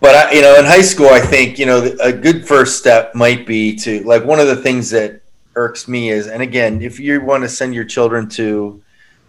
[0.00, 3.14] But I, you know, in high school, I think you know a good first step
[3.14, 5.20] might be to like one of the things that
[5.54, 8.80] irks me is, and again, if you want to send your children to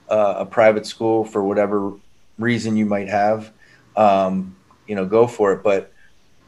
[0.10, 1.94] uh, a private school for whatever
[2.38, 3.52] reason you might have,
[3.96, 4.56] um,
[4.88, 5.64] you know, go for it.
[5.64, 5.92] But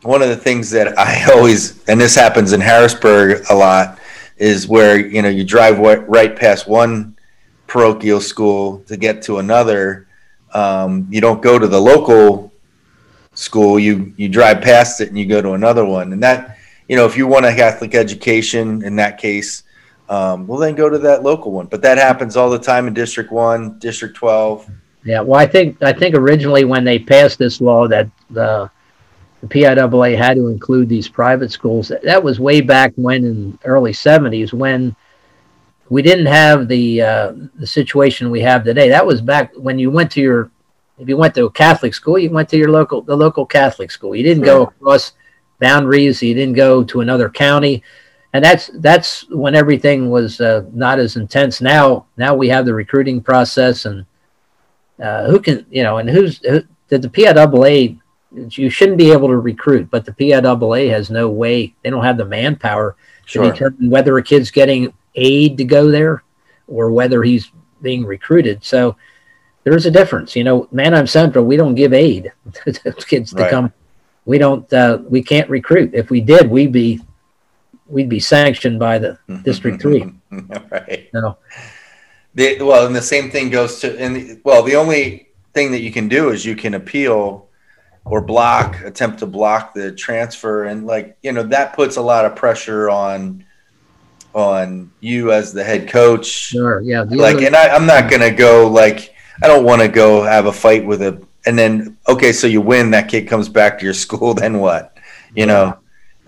[0.04, 4.00] one of the things that I always, and this happens in Harrisburg a lot,
[4.38, 7.16] is where you know you drive right past one
[7.68, 10.08] parochial school to get to another.
[10.54, 12.51] Um, you don't go to the local
[13.42, 13.80] school.
[13.80, 16.14] You you drive past it and you go to another one.
[16.14, 16.58] And that
[16.88, 19.64] you know, if you want a Catholic education, in that case,
[20.10, 21.68] um, well then go to that local one.
[21.68, 24.70] But that happens all the time in District One, District Twelve.
[25.04, 28.70] Yeah, well, I think I think originally when they passed this law that the
[29.42, 31.92] the PIAA had to include these private schools.
[32.04, 34.96] That was way back when in early 70s when
[35.90, 38.90] we didn't have the uh, the situation we have today.
[38.90, 40.52] That was back when you went to your
[41.02, 43.90] if you went to a Catholic school, you went to your local the local Catholic
[43.90, 44.16] school.
[44.16, 45.14] You didn't go across
[45.60, 46.22] boundaries.
[46.22, 47.84] You didn't go to another county,
[48.34, 51.60] and that's that's when everything was uh, not as intense.
[51.60, 54.06] Now now we have the recruiting process and
[55.02, 58.00] uh, who can you know and who's who, did the PIAA
[58.52, 61.74] you shouldn't be able to recruit, but the PIAA has no way.
[61.82, 62.96] They don't have the manpower
[63.26, 63.46] sure.
[63.46, 66.24] to determine whether a kid's getting aid to go there
[66.68, 67.52] or whether he's
[67.82, 68.64] being recruited.
[68.64, 68.96] So
[69.64, 70.36] there's a difference.
[70.36, 72.32] You know, Manheim Central, we don't give aid
[72.66, 73.52] to kids to right.
[73.52, 73.74] come.
[74.26, 74.72] We don't.
[74.72, 75.94] Uh, we can't recruit.
[75.94, 77.02] If we did, we'd be
[77.88, 80.40] we'd be sanctioned by the mm-hmm, District mm-hmm, Three.
[80.40, 81.10] Mm-hmm, right.
[81.14, 81.38] No.
[82.34, 85.92] The, well, and the same thing goes to and well, the only thing that you
[85.92, 87.50] can do is you can appeal
[88.06, 92.26] or block attempt to block the transfer and like you know that puts a lot
[92.26, 93.46] of pressure on
[94.34, 96.26] on you as the head coach.
[96.26, 97.02] Sure, yeah.
[97.02, 99.11] Like, other- and I, I'm not gonna go like
[99.44, 102.62] I don't want to go have a fight with a and then okay, so you
[102.62, 104.98] win, that kid comes back to your school, then what?
[105.36, 105.78] You know,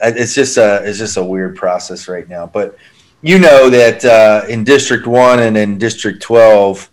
[0.02, 2.48] it's just a it's just a weird process right now.
[2.48, 2.78] But
[3.22, 6.90] you know that uh, in District One and in District Twelve,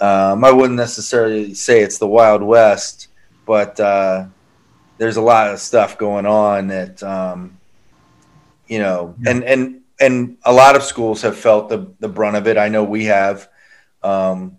[0.00, 3.08] um, I wouldn't necessarily say it's the Wild West,
[3.46, 4.26] but uh,
[4.98, 7.58] there's a lot of stuff going on that um,
[8.66, 12.46] you know, and and and a lot of schools have felt the, the brunt of
[12.46, 12.58] it.
[12.58, 13.48] I know we have.
[14.02, 14.58] Um,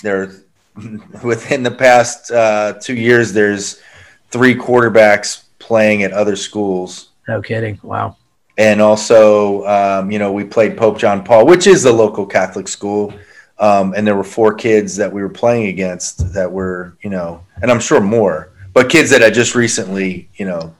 [0.00, 0.32] there,
[1.24, 3.82] within the past uh, two years, there's
[4.30, 7.10] three quarterbacks playing at other schools.
[7.28, 7.78] No kidding!
[7.82, 8.16] Wow.
[8.58, 12.68] And also, um, you know, we played Pope John Paul, which is the local Catholic
[12.68, 13.12] school.
[13.58, 17.44] Um, and there were four kids that we were playing against that were, you know,
[17.62, 20.74] and I'm sure more, but kids that I just recently, you know,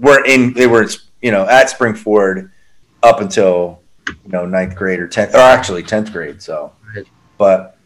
[0.00, 0.88] were in, they were,
[1.22, 2.50] you know, at Spring-Ford
[3.02, 6.42] up until you know ninth grade or tenth, or actually tenth grade.
[6.42, 6.72] So,
[7.36, 7.77] but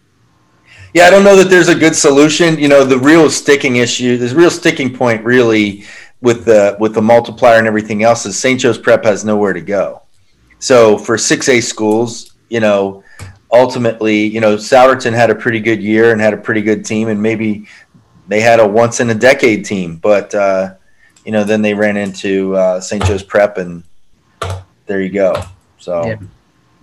[0.94, 2.58] yeah, I don't know that there's a good solution.
[2.58, 5.84] You know, the real sticking issue, the real sticking point, really
[6.20, 8.60] with the with the multiplier and everything else is St.
[8.60, 10.02] Joe's Prep has nowhere to go.
[10.58, 13.02] So for six A schools, you know,
[13.50, 17.08] ultimately, you know, Souderton had a pretty good year and had a pretty good team,
[17.08, 17.66] and maybe
[18.28, 20.74] they had a once in a decade team, but uh,
[21.24, 23.04] you know, then they ran into uh, St.
[23.04, 23.82] Joe's Prep and
[24.86, 25.42] there you go.
[25.78, 26.16] So, yeah,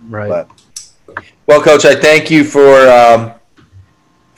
[0.08, 0.28] right.
[0.28, 3.32] But, well, Coach, I thank you for um,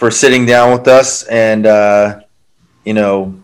[0.03, 2.23] for sitting down with us, and uh,
[2.85, 3.41] you know,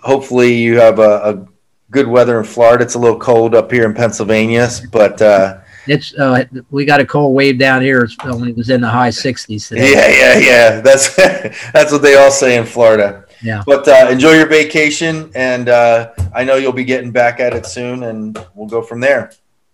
[0.00, 1.46] hopefully you have a, a
[1.90, 2.84] good weather in Florida.
[2.84, 7.04] It's a little cold up here in Pennsylvania, but uh, it's uh, we got a
[7.04, 9.90] cold wave down here when it was in the high 60s today.
[9.90, 10.80] Yeah, yeah, yeah.
[10.80, 11.16] That's
[11.72, 13.24] that's what they all say in Florida.
[13.42, 13.64] Yeah.
[13.66, 17.66] But uh, enjoy your vacation, and uh, I know you'll be getting back at it
[17.66, 19.32] soon, and we'll go from there.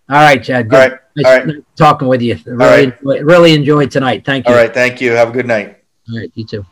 [0.09, 0.71] All right, Chad.
[0.71, 0.75] Good.
[0.75, 0.99] All right.
[1.15, 1.65] Nice all right.
[1.75, 2.39] Talking with you.
[2.47, 3.23] Really, right.
[3.23, 4.25] really enjoyed tonight.
[4.25, 4.55] Thank you.
[4.55, 4.73] All right.
[4.73, 5.11] Thank you.
[5.11, 5.78] Have a good night.
[6.11, 6.31] All right.
[6.35, 6.65] You too.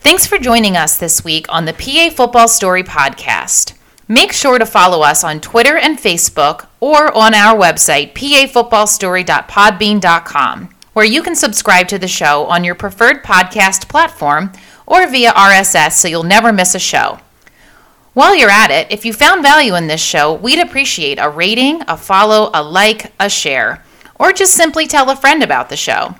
[0.00, 3.74] Thanks for joining us this week on the PA Football Story podcast.
[4.08, 11.04] Make sure to follow us on Twitter and Facebook or on our website, pafootballstory.podbean.com, where
[11.04, 14.50] you can subscribe to the show on your preferred podcast platform
[14.86, 17.20] or via RSS so you'll never miss a show.
[18.12, 21.82] While you're at it, if you found value in this show, we'd appreciate a rating,
[21.86, 23.84] a follow, a like, a share,
[24.18, 26.16] or just simply tell a friend about the show.